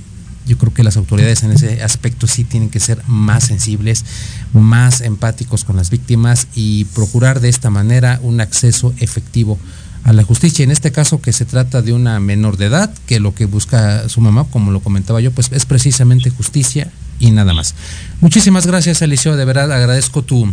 [0.46, 4.04] Yo creo que las autoridades en ese aspecto sí tienen que ser más sensibles,
[4.52, 9.58] más empáticos con las víctimas y procurar de esta manera un acceso efectivo
[10.04, 10.64] a la justicia.
[10.64, 14.08] En este caso que se trata de una menor de edad, que lo que busca
[14.10, 17.76] su mamá, como lo comentaba yo, pues es precisamente justicia y nada más.
[18.22, 19.36] Muchísimas gracias, Eliseo.
[19.36, 20.52] De verdad agradezco tu,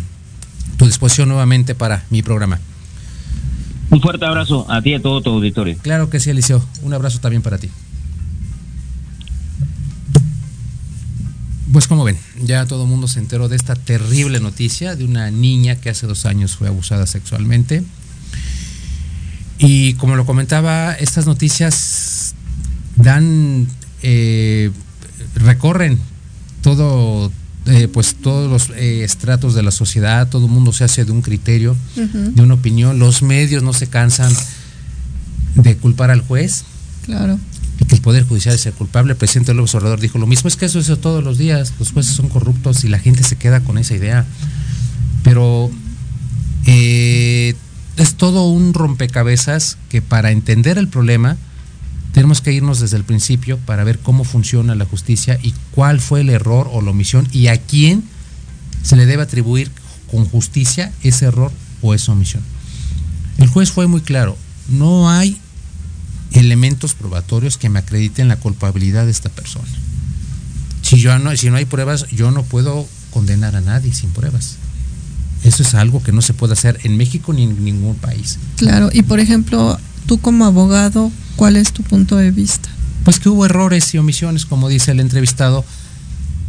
[0.77, 2.61] tu disposición nuevamente para mi programa.
[3.91, 5.77] Un fuerte abrazo a ti y a todo tu auditorio.
[5.83, 6.65] Claro que sí, Eliseo.
[6.83, 7.69] Un abrazo también para ti.
[11.73, 15.31] Pues como ven, ya todo el mundo se enteró de esta terrible noticia de una
[15.31, 17.85] niña que hace dos años fue abusada sexualmente.
[19.61, 22.35] Y como lo comentaba, estas noticias
[22.97, 23.69] dan,
[24.03, 24.71] eh,
[25.35, 25.99] recorren
[26.63, 27.31] todo,
[27.67, 31.13] eh, pues todos los eh, estratos de la sociedad, todo el mundo se hace de
[31.13, 32.99] un criterio, de una opinión.
[32.99, 34.33] Los medios no se cansan
[35.57, 36.65] de culpar al juez.
[37.05, 37.39] Claro.
[37.81, 39.13] Y que el Poder Judicial es el culpable.
[39.13, 40.49] El presidente López Obrador dijo lo mismo.
[40.49, 41.75] Es que eso es todos los días.
[41.79, 44.27] Los jueces son corruptos y la gente se queda con esa idea.
[45.23, 45.71] Pero
[46.67, 47.55] eh,
[48.01, 51.37] es todo un rompecabezas que para entender el problema
[52.13, 56.23] tenemos que irnos desde el principio para ver cómo funciona la justicia y cuál fue
[56.23, 58.03] el error o la omisión y a quién
[58.83, 59.71] se le debe atribuir
[60.11, 62.43] con justicia ese error o esa omisión.
[63.37, 64.37] El juez fue muy claro,
[64.71, 65.39] no hay
[66.33, 69.69] elementos probatorios que me acrediten la culpabilidad de esta persona.
[70.81, 74.57] Si, yo no, si no hay pruebas, yo no puedo condenar a nadie sin pruebas.
[75.45, 78.39] Eso es algo que no se puede hacer en México ni en ningún país.
[78.57, 82.69] Claro, y por ejemplo, tú como abogado, ¿cuál es tu punto de vista?
[83.05, 85.65] Pues que hubo errores y omisiones, como dice el entrevistado,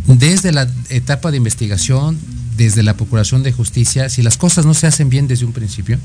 [0.08, 2.18] desde la etapa de investigación,
[2.58, 5.98] desde la Procuración de Justicia, si las cosas no se hacen bien desde un principio,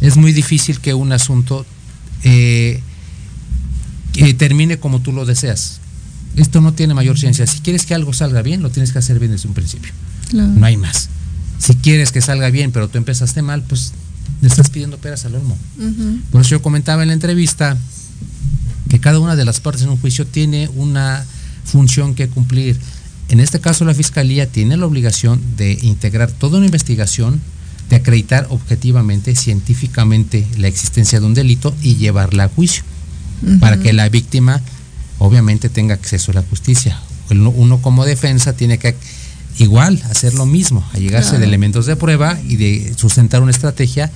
[0.00, 1.66] es muy difícil que un asunto
[2.24, 2.80] eh,
[4.38, 5.80] termine como tú lo deseas.
[6.36, 7.46] Esto no tiene mayor ciencia.
[7.46, 9.92] Si quieres que algo salga bien, lo tienes que hacer bien desde un principio.
[10.32, 11.10] No hay más.
[11.62, 13.92] Si quieres que salga bien, pero tú empezaste mal, pues
[14.40, 15.56] le estás pidiendo peras al olmo.
[16.32, 17.76] Por eso yo comentaba en la entrevista
[18.88, 21.24] que cada una de las partes en un juicio tiene una
[21.64, 22.76] función que cumplir.
[23.28, 27.40] En este caso, la Fiscalía tiene la obligación de integrar toda una investigación,
[27.88, 32.82] de acreditar objetivamente, científicamente la existencia de un delito y llevarla a juicio,
[33.60, 34.60] para que la víctima
[35.18, 36.98] obviamente tenga acceso a la justicia.
[37.30, 38.96] Uno, como defensa tiene que
[39.58, 44.10] igual hacer lo mismo, allegarse de elementos de prueba y de sustentar una estrategia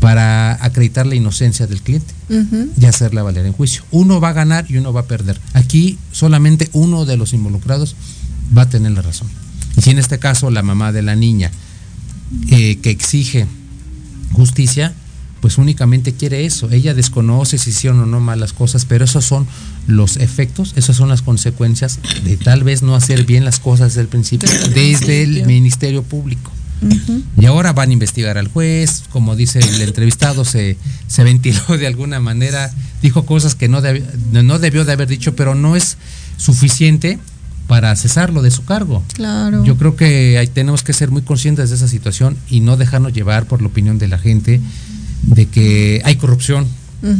[0.00, 2.12] para acreditar la inocencia del cliente
[2.78, 3.82] y hacerla valer en juicio.
[3.90, 5.40] Uno va a ganar y uno va a perder.
[5.54, 7.96] Aquí solamente uno de los involucrados
[8.56, 9.28] va a tener la razón.
[9.76, 11.50] Y si en este caso la mamá de la niña
[12.50, 13.46] eh, que exige
[14.32, 14.92] justicia,
[15.44, 16.70] pues únicamente quiere eso.
[16.70, 19.46] Ella desconoce si hicieron o no malas cosas, pero esos son
[19.86, 24.00] los efectos, esas son las consecuencias de tal vez no hacer bien las cosas desde
[24.00, 26.50] el principio, desde el Ministerio Público.
[27.38, 30.78] Y ahora van a investigar al juez, como dice el entrevistado, se,
[31.08, 32.72] se ventiló de alguna manera,
[33.02, 33.82] dijo cosas que no,
[34.32, 35.98] no debió de haber dicho, pero no es
[36.38, 37.18] suficiente
[37.66, 39.02] para cesarlo de su cargo.
[39.12, 39.62] Claro.
[39.62, 43.12] Yo creo que hay, tenemos que ser muy conscientes de esa situación y no dejarnos
[43.12, 44.62] llevar por la opinión de la gente
[45.26, 46.66] de que hay corrupción.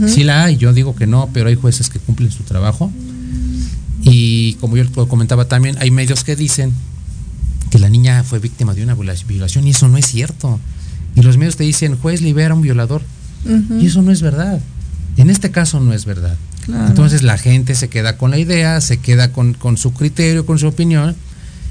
[0.07, 2.91] Sí la hay, yo digo que no, pero hay jueces que cumplen su trabajo.
[4.03, 6.73] Y como yo comentaba también, hay medios que dicen
[7.71, 10.59] que la niña fue víctima de una violación y eso no es cierto.
[11.15, 13.03] Y los medios te dicen, juez libera a un violador.
[13.79, 14.59] Y eso no es verdad.
[15.17, 16.37] En este caso no es verdad.
[16.89, 20.67] Entonces la gente se queda con la idea, se queda con, su criterio, con su
[20.67, 21.15] opinión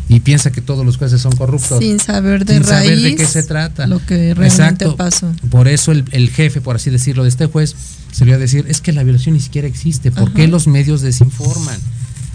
[0.09, 1.79] y piensa que todos los jueces son corruptos.
[1.79, 3.87] Sin saber de sin saber de qué se trata.
[3.87, 5.31] Lo que realmente pasó.
[5.49, 7.75] Por eso el, jefe, por así decirlo, de este juez
[8.11, 10.11] se le a decir, es que la violación ni siquiera existe.
[10.11, 11.79] ¿Por qué los medios desinforman?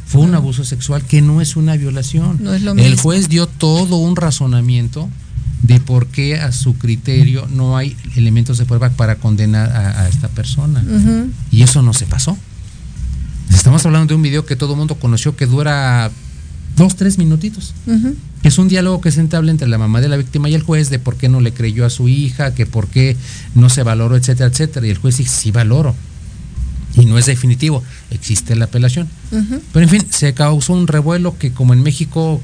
[0.07, 2.41] Fue un abuso sexual que no es una violación.
[2.79, 5.09] el juez dio todo un razonamiento
[5.63, 10.29] de por qué a su criterio no hay elementos de prueba para condenar a, esta
[10.29, 10.83] persona.
[11.51, 12.37] Y eso no se pasó.
[13.53, 16.11] Estamos hablando de un video que todo el mundo conoció que dura
[16.79, 17.75] dos, tres minutitos.
[18.43, 20.91] Es un diálogo que se entablea entre la mamá de la víctima y el juez
[20.91, 23.17] de por qué no le creyó a su hija, que por qué
[23.55, 24.87] no se valoró, etcétera, etcétera.
[24.87, 25.95] Y el juez dice, sí valoro.
[26.97, 29.09] Y no es definitivo, existe la apelación.
[29.73, 32.41] Pero en fin, se causó un revuelo que como en México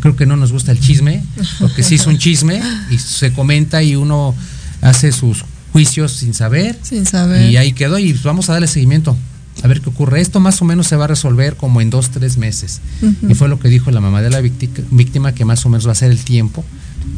[0.00, 1.22] creo que no nos gusta el chisme,
[1.58, 4.34] porque sí es un chisme y se comenta y uno
[4.80, 6.78] hace sus juicios sin saber.
[6.82, 7.50] Sin saber.
[7.50, 9.16] Y ahí quedó y vamos a darle seguimiento.
[9.62, 10.20] A ver qué ocurre.
[10.20, 12.80] Esto más o menos se va a resolver como en dos, tres meses.
[13.28, 15.92] Y fue lo que dijo la mamá de la víctima, que más o menos va
[15.92, 16.64] a ser el tiempo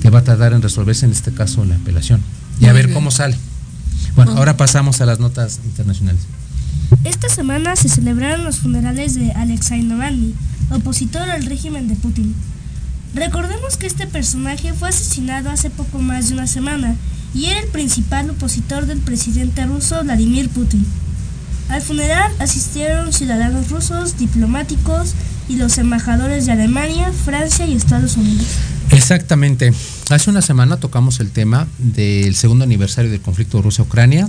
[0.01, 2.21] que va a tardar en resolverse en este caso la apelación.
[2.61, 3.37] Y a ver cómo sale.
[4.15, 6.23] Bueno, ahora pasamos a las notas internacionales.
[7.05, 10.35] Esta semana se celebraron los funerales de Alexei Navalny,
[10.71, 12.35] opositor al régimen de Putin.
[13.15, 16.95] Recordemos que este personaje fue asesinado hace poco más de una semana
[17.35, 20.85] y era el principal opositor del presidente ruso Vladimir Putin.
[21.69, 25.15] Al funeral asistieron ciudadanos rusos, diplomáticos
[25.49, 28.47] y los embajadores de Alemania, Francia y Estados Unidos.
[28.91, 29.73] Exactamente.
[30.11, 34.29] Hace una semana tocamos el tema del segundo aniversario del conflicto Rusia-Ucrania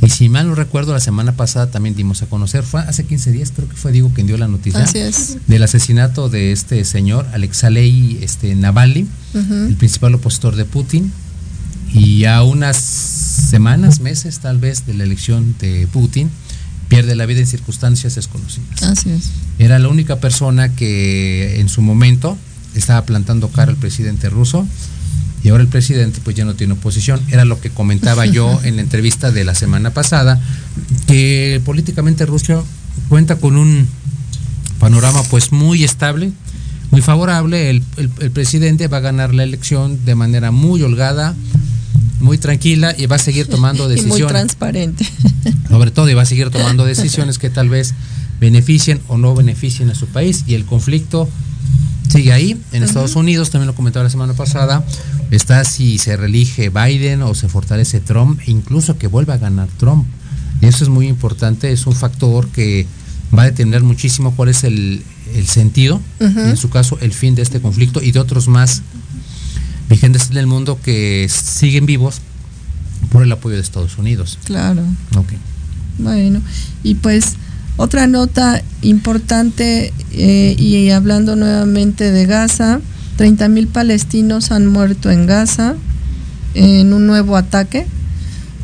[0.00, 3.32] y si mal no recuerdo, la semana pasada también dimos a conocer, fue hace 15
[3.32, 4.86] días, creo que fue Diego quien dio la noticia
[5.46, 11.12] del asesinato de este señor, Alexei este, Navalny, el principal opositor de Putin.
[11.92, 12.76] Y a unas
[13.48, 16.30] semanas, meses tal vez de la elección de Putin,
[16.88, 18.82] pierde la vida en circunstancias desconocidas.
[18.82, 19.30] Así es.
[19.58, 22.36] Era la única persona que en su momento
[22.74, 24.66] estaba plantando cara al presidente ruso
[25.42, 27.20] y ahora el presidente pues ya no tiene oposición.
[27.28, 30.40] Era lo que comentaba yo en la entrevista de la semana pasada,
[31.06, 32.60] que políticamente Rusia
[33.08, 33.86] cuenta con un
[34.78, 36.32] panorama pues muy estable,
[36.90, 37.70] muy favorable.
[37.70, 37.82] El,
[38.32, 41.34] presidente va a ganar la elección de manera muy holgada,
[42.20, 44.20] muy tranquila y va a seguir tomando decisiones.
[44.20, 45.06] muy transparente.
[45.68, 47.94] Sobre todo, y va a seguir tomando decisiones que tal vez
[48.40, 50.44] beneficien o no beneficien a su país.
[50.46, 51.28] Y el conflicto
[52.08, 52.60] sigue ahí.
[52.72, 54.84] En Estados Unidos, también lo comentaba la semana pasada,
[55.30, 59.68] está si se reelige Biden o se fortalece Trump, e incluso que vuelva a ganar
[59.78, 60.06] Trump.
[60.60, 62.86] Y eso es muy importante, es un factor que
[63.36, 65.02] va a determinar muchísimo cuál es el,
[65.46, 68.82] sentido, en su caso el fin de este conflicto y de otros más
[69.88, 72.20] vigentes en el mundo que siguen vivos
[73.10, 74.38] por el apoyo de Estados Unidos.
[74.44, 74.82] Claro.
[75.98, 76.40] Bueno,
[76.82, 77.34] y pues
[77.76, 82.80] otra nota importante eh, y hablando nuevamente de Gaza,
[83.16, 85.74] 30 mil palestinos han muerto en Gaza
[86.54, 87.86] en un nuevo ataque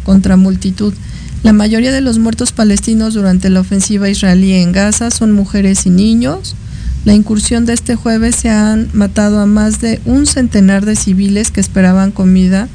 [0.04, 0.94] contra multitud.
[1.42, 5.90] La mayoría de los muertos palestinos durante la ofensiva israelí en Gaza son mujeres y
[5.90, 6.56] niños.
[7.04, 11.50] La incursión de este jueves se han matado a más de un centenar de civiles
[11.50, 12.68] que esperaban comida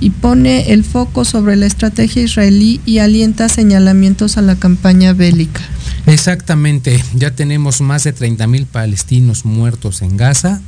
[0.00, 5.60] y pone el foco sobre la estrategia israelí y alienta señalamientos a la campaña bélica.
[6.06, 10.60] Exactamente, ya tenemos más de 30 mil palestinos muertos en Gaza,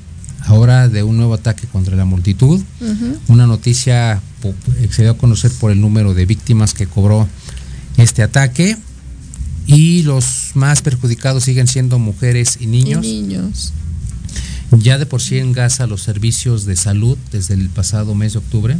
[0.46, 2.62] ahora de un nuevo ataque contra la multitud.
[3.26, 4.20] Una noticia
[4.80, 7.28] que se dio a conocer por el número de víctimas que cobró
[7.96, 8.76] este ataque.
[9.66, 13.04] Y los más perjudicados siguen siendo mujeres y niños.
[13.04, 13.72] Y niños.
[14.70, 18.40] Ya de por sí en Gaza los servicios de salud desde el pasado mes de
[18.40, 18.76] octubre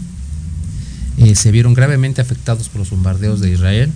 [1.18, 3.92] eh, se vieron gravemente afectados por los bombardeos de Israel.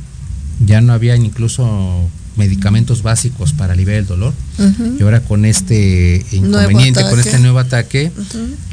[0.64, 4.32] Ya no había incluso medicamentos básicos para aliviar el dolor.
[4.99, 8.12] Y ahora con este inconveniente, con este nuevo ataque,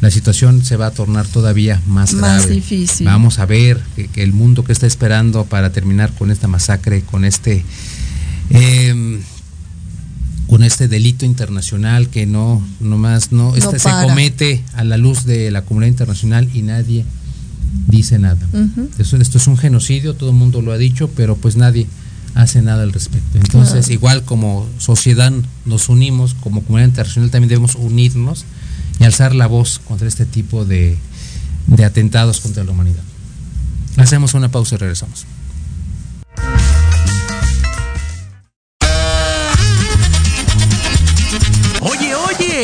[0.01, 3.07] la situación se va a tornar todavía más, más difícil.
[3.07, 7.26] Vamos a ver que, el mundo que está esperando para terminar con esta masacre, con
[7.26, 7.66] este
[8.49, 9.21] em,
[10.47, 15.51] con este delito internacional que no nomás no, este se comete a la luz de
[15.51, 17.05] la comunidad internacional y nadie
[17.87, 18.37] dice nada.
[18.99, 21.87] esto, esto es un genocidio, todo el mundo lo ha dicho, pero pues nadie
[22.35, 23.37] hace nada al respecto.
[23.37, 25.31] Entonces, igual como sociedad
[25.65, 28.45] nos unimos, como comunidad internacional también debemos unirnos
[28.99, 30.97] y alzar la voz contra este tipo de,
[31.67, 33.03] de atentados contra la humanidad.
[33.97, 35.25] Hacemos una pausa y regresamos.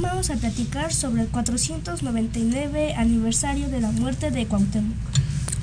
[0.00, 4.96] Vamos a platicar sobre el 499 aniversario de la muerte de Cuauhtémoc.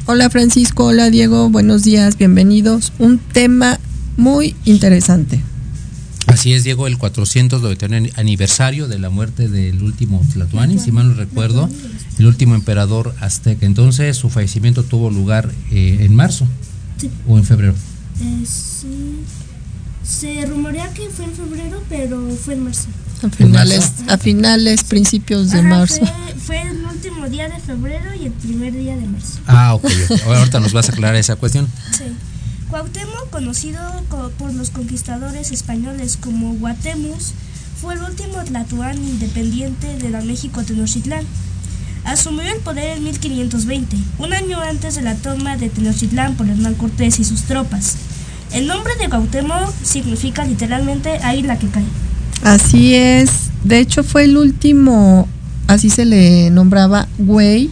[0.06, 2.92] Hola Francisco, hola Diego, buenos días, bienvenidos.
[3.00, 3.80] Un tema
[4.18, 5.42] muy interesante.
[6.28, 11.14] Así es, Diego, el 499 aniversario de la muerte del último Tlatuani, si mal no
[11.14, 11.70] recuerdo,
[12.20, 13.66] el último emperador azteca.
[13.66, 16.48] Entonces, su fallecimiento tuvo lugar eh, en marzo
[17.28, 17.76] o en febrero.
[18.22, 18.88] Eh, sí.
[20.08, 22.88] Se rumorea que fue en febrero, pero fue en marzo.
[23.24, 26.02] A finales, a finales principios de marzo.
[26.38, 29.40] Fue, el último día de febrero y el primer día de marzo.
[29.48, 29.90] Ah, ok.
[30.28, 31.68] Ahorita nos vas a aclarar esa cuestión.
[31.92, 32.04] Sí.
[32.70, 33.80] Cuauhtémoc, conocido
[34.38, 37.34] por los conquistadores españoles como Guatemus,
[37.82, 41.26] fue el último tlatoani independiente de la México Tenochtitlán.
[42.04, 46.76] Asumió el poder en 1520, un año antes de la toma de Tenochtitlán por Hernán
[46.76, 47.98] Cortés y sus tropas.
[48.54, 51.84] El nombre de Cuauhtémoc significa literalmente la que cae.
[52.44, 53.50] Así es.
[53.64, 55.28] De hecho, fue el último,
[55.68, 57.70] así se le nombraba, güey,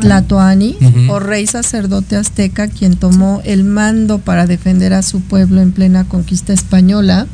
[0.00, 0.76] Tlatoani,
[1.08, 6.08] o rey sacerdote azteca, quien tomó el mando para defender a su pueblo en plena
[6.08, 7.26] conquista española,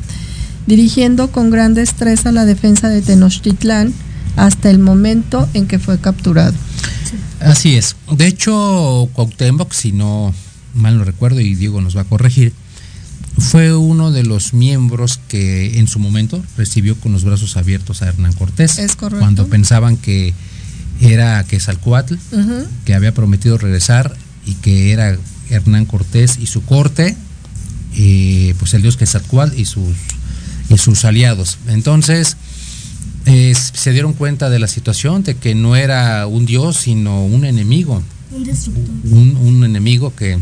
[0.67, 3.93] dirigiendo con gran destreza la defensa de Tenochtitlán
[4.35, 6.53] hasta el momento en que fue capturado.
[7.39, 7.95] Así es.
[8.11, 10.33] De hecho, Cuauhtémoc, si no
[10.73, 12.53] mal lo recuerdo y Diego nos va a corregir,
[13.37, 18.07] fue uno de los miembros que en su momento recibió con los brazos abiertos a
[18.07, 18.79] Hernán Cortés.
[18.79, 19.19] Es correcto.
[19.19, 20.33] Cuando pensaban que
[21.01, 22.15] era Quetzalcoatl,
[22.85, 24.15] que había prometido regresar
[24.45, 25.17] y que era
[25.49, 27.15] Hernán Cortés y su corte,
[27.95, 29.95] eh, pues el dios Quetzalcoatl y sus,
[30.69, 31.59] y sus aliados.
[31.67, 32.37] Entonces,
[33.25, 38.01] se dieron cuenta de la situación, de que no era un dios, sino un enemigo.
[38.31, 40.37] Un un enemigo que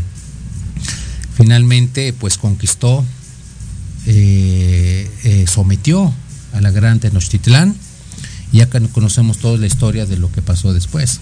[1.36, 3.04] finalmente pues conquistó,
[4.06, 6.12] eh, eh, sometió
[6.52, 7.74] a la gran Tenochtitlán.
[8.52, 11.18] Y ya conocemos toda la historia de lo que pasó después.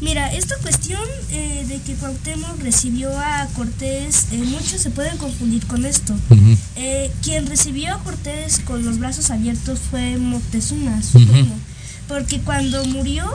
[0.00, 5.86] Mira, esta cuestión eh, de que Cuauhtémoc recibió a Cortés, muchos se pueden confundir con
[5.86, 6.14] esto.
[7.22, 11.20] quien recibió a Cortés con los brazos abiertos fue Moctezuma, su
[12.08, 13.30] porque cuando murió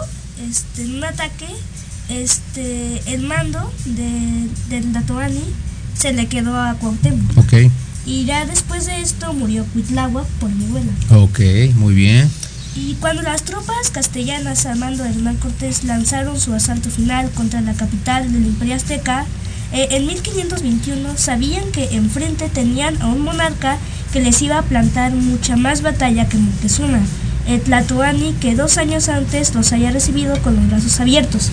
[0.49, 1.47] este, en un ataque,
[2.09, 5.41] este, el mando de, del Datoani
[5.97, 7.37] se le quedó a Cuauhtémoc.
[7.37, 7.53] Ok.
[8.05, 10.91] Y ya después de esto murió Cuitláhuac por mi abuela.
[11.09, 11.39] Ok,
[11.75, 12.29] muy bien.
[12.75, 17.61] Y cuando las tropas castellanas al mando de Hernán Cortés lanzaron su asalto final contra
[17.61, 19.25] la capital del Imperio Azteca,
[19.71, 23.77] eh, en 1521 sabían que enfrente tenían a un monarca
[24.11, 26.99] que les iba a plantar mucha más batalla que Moctezuma,
[27.47, 31.49] el Tlatoani que dos años antes los haya recibido con los brazos abiertos.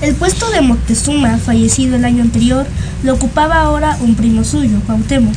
[0.00, 2.66] El puesto de Moctezuma, fallecido el año anterior,
[3.02, 5.34] lo ocupaba ahora un primo suyo, Cuauhtémoc,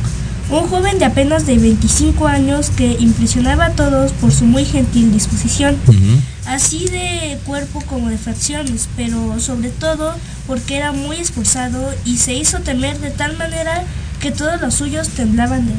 [0.50, 5.12] un joven de apenas de 25 años que impresionaba a todos por su muy gentil
[5.12, 5.76] disposición,
[6.46, 10.14] así de cuerpo como de facciones, pero sobre todo
[10.46, 13.84] porque era muy esforzado y se hizo temer de tal manera
[14.20, 15.78] que todos los suyos temblaban de él.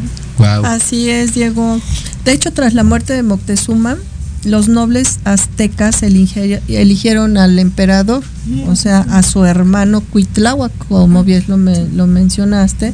[0.65, 1.79] Así es, Diego.
[2.23, 3.97] De hecho, tras la muerte de Moctezuma,
[4.45, 8.23] los nobles aztecas eligieron al emperador,
[8.67, 12.93] o sea, a su hermano Cuitláhuac, como bien lo, lo mencionaste,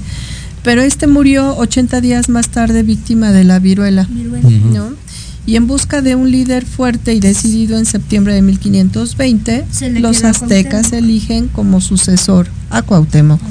[0.63, 4.07] pero este murió 80 días más tarde víctima de la viruela,
[4.71, 4.93] ¿no?
[5.43, 9.65] Y en busca de un líder fuerte y decidido en septiembre de 1520,
[9.99, 13.41] los aztecas eligen como sucesor a Cuauhtémoc.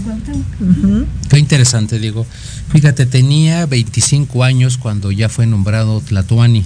[1.28, 2.24] Qué interesante, Diego.
[2.72, 6.64] Fíjate, tenía 25 años cuando ya fue nombrado Tlatoani.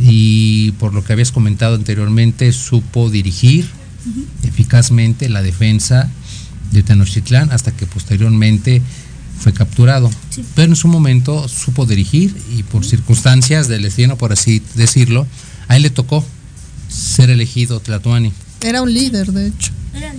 [0.00, 3.68] Y por lo que habías comentado anteriormente, supo dirigir
[4.42, 6.10] eficazmente la defensa
[6.72, 8.82] de Tenochtitlán hasta que posteriormente
[9.38, 10.10] fue capturado.
[10.54, 15.26] Pero en su momento supo dirigir y por circunstancias del destino, por así decirlo,
[15.68, 16.24] a él le tocó
[16.88, 18.32] ser elegido Tlatoani.
[18.60, 19.72] Era un líder, de hecho.
[19.94, 20.14] Era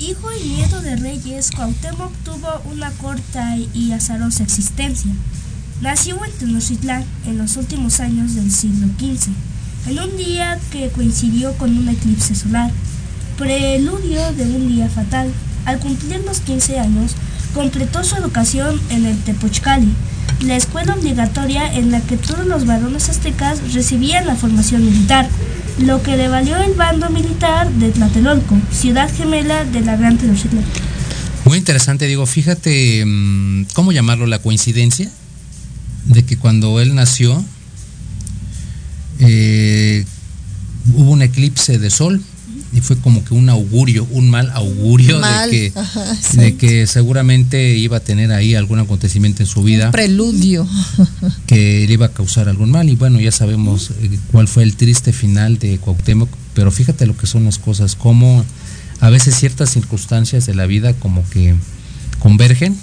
[0.00, 5.12] Hijo y nieto de reyes, Cuauhtémoc tuvo una corta y azarosa existencia.
[5.84, 9.28] Nació en Tenochtitlán en los últimos años del siglo XV,
[9.90, 12.70] en un día que coincidió con un eclipse solar,
[13.36, 15.30] preludio de un día fatal.
[15.66, 17.12] Al cumplir los 15 años,
[17.52, 19.92] completó su educación en el Tepochcali,
[20.40, 25.28] la escuela obligatoria en la que todos los varones aztecas recibían la formación militar,
[25.80, 30.64] lo que le valió el bando militar de Tlatelolco, ciudad gemela de la Gran Tenochtitlán.
[31.44, 34.26] Muy interesante, digo, fíjate, mm, ¿cómo llamarlo?
[34.26, 35.10] La coincidencia
[36.06, 37.44] de que cuando él nació
[39.20, 40.04] eh,
[40.94, 42.22] hubo un eclipse de sol
[42.72, 45.72] y fue como que un augurio, un mal augurio de, que,
[46.40, 49.92] de que seguramente iba a tener ahí algún acontecimiento en su vida.
[49.92, 50.68] preludio.
[51.46, 54.74] que le iba a causar algún mal y bueno, ya sabemos eh, cuál fue el
[54.74, 58.44] triste final de Cuauhtémoc, pero fíjate lo que son las cosas, como
[59.00, 61.54] a veces ciertas circunstancias de la vida como que
[62.18, 62.76] convergen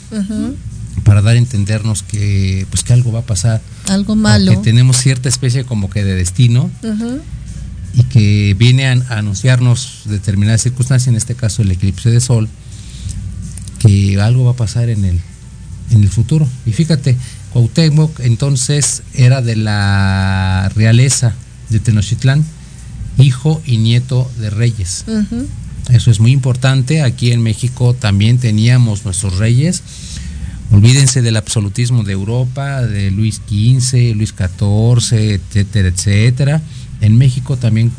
[1.03, 3.61] para dar a entendernos que pues que algo va a pasar.
[3.87, 4.51] Algo malo.
[4.51, 6.69] Que tenemos cierta especie como que de destino
[7.93, 12.47] y que viene a, anunciarnos determinadas circunstancias, en este caso el eclipse de sol,
[13.79, 15.19] que algo va a pasar en el,
[15.91, 16.47] en el futuro.
[16.65, 17.17] Y fíjate,
[17.51, 21.33] Cuauhtémoc entonces era de la realeza
[21.69, 22.45] de Tenochtitlán,
[23.17, 25.05] hijo y nieto de reyes.
[25.89, 27.01] Eso es muy importante.
[27.01, 29.83] Aquí en México también teníamos nuestros reyes.
[30.71, 36.61] Olvídense del absolutismo de Europa, de Luis XV, Luis XIV, etcétera, etcétera.
[37.01, 37.91] En México también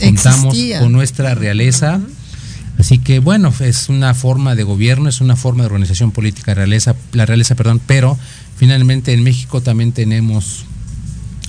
[0.00, 2.00] contamos con nuestra realeza.
[2.78, 6.96] Así que bueno, es una forma de gobierno, es una forma de organización política realeza,
[7.12, 8.18] la realeza, perdón, pero
[8.56, 10.64] finalmente en México también tenemos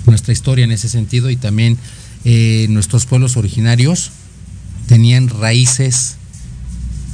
[0.05, 1.77] nuestra historia en ese sentido y también
[2.25, 4.11] eh, nuestros pueblos originarios
[4.87, 6.17] tenían raíces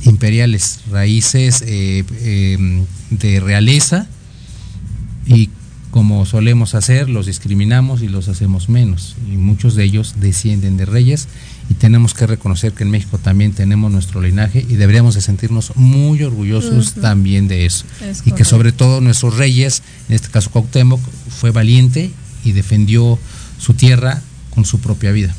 [0.06, 4.08] imperiales, raíces eh, em, de realeza
[5.26, 5.50] y
[5.92, 9.18] como solemos hacer, los discriminamos y los hacemos menos.
[9.30, 11.28] Y muchos de ellos descienden de reyes
[11.70, 15.74] y tenemos que reconocer que en México también tenemos nuestro linaje y deberíamos de sentirnos
[15.76, 17.86] muy orgullosos también de eso.
[18.26, 22.10] y que sobre todo nuestros reyes, en este caso Cuauhtémoc, fue valiente
[22.46, 23.20] y defendió
[23.60, 24.22] su tierra
[24.54, 25.36] con su propia vida.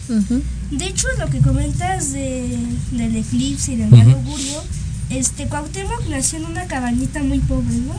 [0.71, 2.59] De hecho, lo que comentas de,
[2.93, 4.63] del eclipse y del mal augurio,
[5.11, 7.95] este Cuauhtémoc nació en una cabañita muy pobre, ¿no?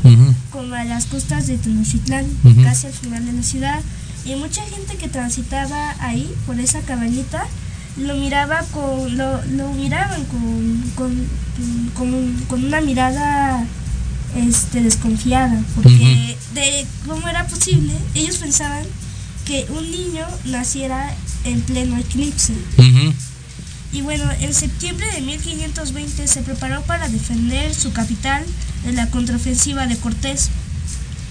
[0.51, 2.25] Como a las costas de Tenochtitlán,
[2.63, 3.81] casi al final de la ciudad.
[4.25, 7.45] Y mucha gente que transitaba ahí, por esa cabañita,
[7.97, 13.63] lo miraba con, lo, lo miraban con, con, con, una mirada
[14.35, 18.83] este, desconfiada, porque de cómo era posible, ellos pensaban
[19.45, 21.13] que un niño naciera
[21.43, 22.53] en pleno eclipse.
[23.91, 28.43] Y bueno, en septiembre de 1520 se preparó para defender su capital
[28.85, 30.49] de la contraofensiva de Cortés,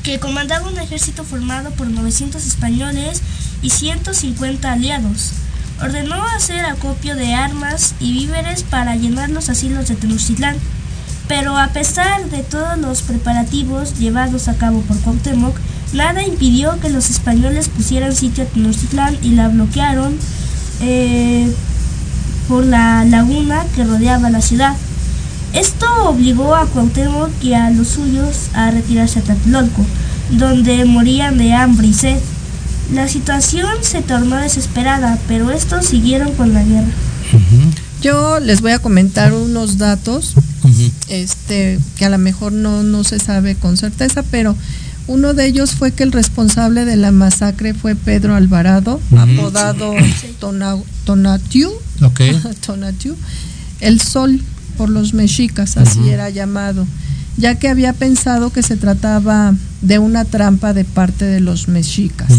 [0.02, 3.20] que comandaba un ejército formado por 900 españoles
[3.62, 5.32] y 150 aliados.
[5.80, 10.56] Ordenó hacer acopio de armas y víveres para llenar los asilos de Tenochtitlán.
[11.26, 15.56] Pero a pesar de todos los preparativos llevados a cabo por Cuauhtémoc,
[15.92, 20.16] nada impidió que los españoles pusieran sitio a Tenochtitlán y la bloquearon
[20.80, 21.52] eh,
[22.48, 24.74] por la laguna que rodeaba la ciudad.
[25.52, 29.84] Esto obligó a Cuauhtémoc y a los suyos a retirarse a Tlatelolco,
[30.30, 32.18] donde morían de hambre y sed.
[32.92, 36.90] La situación se tornó desesperada, pero estos siguieron con la guerra.
[38.00, 40.34] Yo les voy a comentar unos datos,
[41.08, 44.56] este, que a lo mejor no, no se sabe con certeza, pero
[45.06, 49.94] uno de ellos fue que el responsable de la masacre fue Pedro Alvarado, apodado
[51.04, 51.70] Tonatiu,
[52.66, 53.16] Tonatiu,
[53.80, 54.40] el sol
[54.76, 56.86] por los mexicas, así era llamado,
[57.36, 62.32] ya que había pensado que se trataba de una trampa de parte de los mexicas.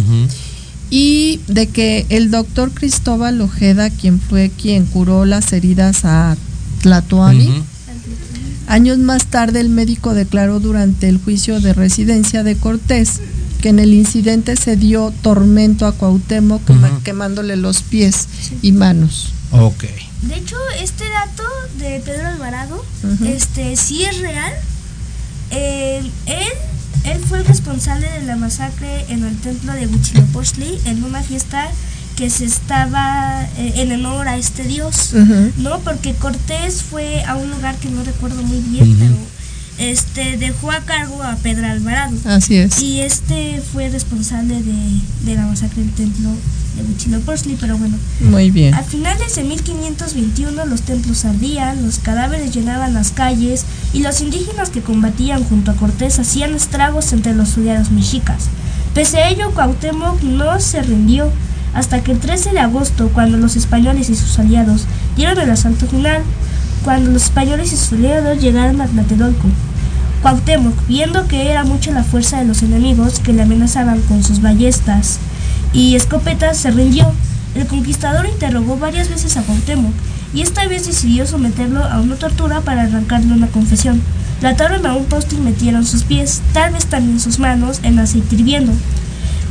[0.90, 6.38] Y de que el doctor Cristóbal Ojeda, quien fue quien curó las heridas a
[6.82, 7.64] Tlatoani,
[8.74, 13.22] años más tarde el médico declaró durante el juicio de residencia de Cortés
[13.62, 16.62] que en el incidente se dio tormento a Cuauhtémoc
[17.04, 18.28] quemándole los pies
[18.62, 19.32] y manos.
[19.52, 19.84] Ok.
[20.24, 21.44] De hecho, este dato
[21.78, 22.84] de Pedro Alvarado,
[23.26, 24.54] este sí es real.
[25.52, 26.54] Eh, él
[27.04, 31.70] él fue el responsable de la masacre en el templo de Huitzilopochtli en una fiesta
[32.16, 35.14] que se estaba eh, en honor a este dios,
[35.58, 35.80] ¿no?
[35.80, 39.16] Porque Cortés fue a un lugar que no recuerdo muy bien, pero
[39.78, 42.16] este dejó a cargo a Pedro Alvarado.
[42.26, 42.82] Así es.
[42.82, 46.30] Y este fue responsable de, de la masacre del templo
[46.76, 47.98] de Huitzilopochtli, pero bueno.
[48.20, 48.74] Muy bien.
[48.74, 54.70] A finales de 1521 los templos ardían, los cadáveres llenaban las calles y los indígenas
[54.70, 58.46] que combatían junto a Cortés hacían estragos entre los soldados mexicas.
[58.94, 61.32] Pese a ello, Cuauhtémoc no se rindió
[61.74, 65.88] hasta que el 13 de agosto, cuando los españoles y sus aliados dieron el asalto
[65.88, 66.22] final,
[66.84, 69.48] cuando los españoles y sus aliados llegaron a Tlatelolco.
[70.22, 74.42] Cuauhtémoc, viendo que era mucha la fuerza de los enemigos que le amenazaban con sus
[74.42, 75.20] ballestas
[75.74, 77.12] y escopetas, se rindió.
[77.56, 79.94] El conquistador interrogó varias veces a Cuauhtémoc
[80.34, 84.02] y esta vez decidió someterlo a una tortura para arrancarle una confesión.
[84.42, 88.00] La ataron a un poste y metieron sus pies, tal vez también sus manos, en
[88.00, 88.74] aceite hirviendo.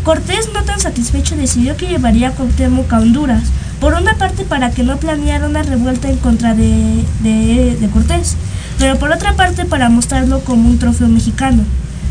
[0.05, 3.45] Cortés, no tan satisfecho, decidió que llevaría a Cuauhtémoc a Honduras,
[3.81, 8.37] por una parte para que no planeara una revuelta en contra de, de, Cortés,
[8.81, 11.63] pero por otra parte para mostrarlo como un trofeo mexicano.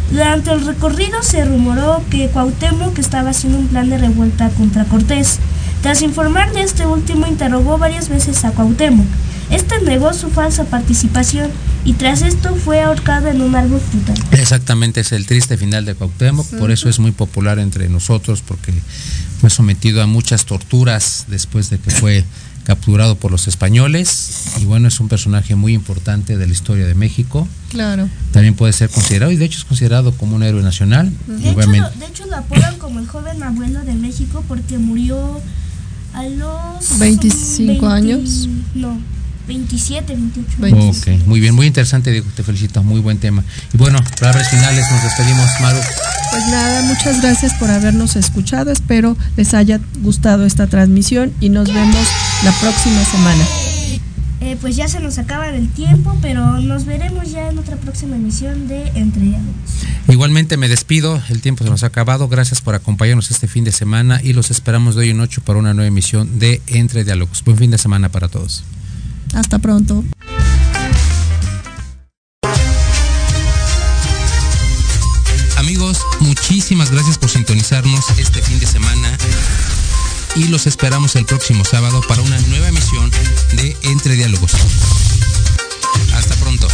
[0.10, 5.40] Durante el recorrido se rumoró que Cuauhtémoc estaba haciendo un plan de revuelta contra Cortés.
[5.82, 9.08] Tras informar de este último, interrogó varias veces a Cuauhtémoc.
[9.52, 11.52] Este negó su falsa participación
[11.84, 14.16] y tras esto fue ahorcado en un árbol frutal.
[14.32, 18.74] Exactamente, es el triste final de Cuauhtémoc, por eso es muy popular entre nosotros, porque
[19.40, 22.24] fue sometido a muchas torturas después de que fue
[22.64, 26.96] capturado por los españoles y bueno, es un personaje muy importante de la historia de
[26.96, 27.48] México.
[27.70, 28.08] Claro.
[28.32, 31.12] También puede ser considerado y de hecho es considerado como un héroe nacional.
[31.28, 35.42] De, hecho, lo, de hecho lo apodan como el joven abuelo de México porque murió
[36.14, 38.48] a los 25 años.
[38.76, 39.00] No,
[39.48, 40.76] 27, 28.
[40.90, 43.44] Ok, muy bien, muy interesante, Diego, te felicito, muy buen tema.
[43.74, 45.80] Y bueno, palabras finales, nos despedimos, Maru.
[46.32, 51.74] Pues nada, muchas gracias por habernos escuchado, espero les haya gustado esta transmisión y nos
[51.74, 52.08] vemos
[52.44, 53.44] la próxima semana.
[54.42, 58.16] Eh, pues ya se nos acaba el tiempo, pero nos veremos ya en otra próxima
[58.16, 59.56] emisión de Entre Diálogos.
[60.08, 62.28] Igualmente me despido, el tiempo se nos ha acabado.
[62.28, 65.60] Gracias por acompañarnos este fin de semana y los esperamos de hoy en ocho para
[65.60, 67.44] una nueva emisión de Entre Diálogos.
[67.44, 68.64] Buen fin de semana para todos.
[69.34, 70.04] Hasta pronto.
[75.58, 79.18] Amigos, muchísimas gracias por sintonizarnos este fin de semana
[80.36, 83.10] y los esperamos el próximo sábado para una nueva emisión
[83.54, 84.52] de Entre Diálogos.
[86.14, 86.68] Hasta pronto.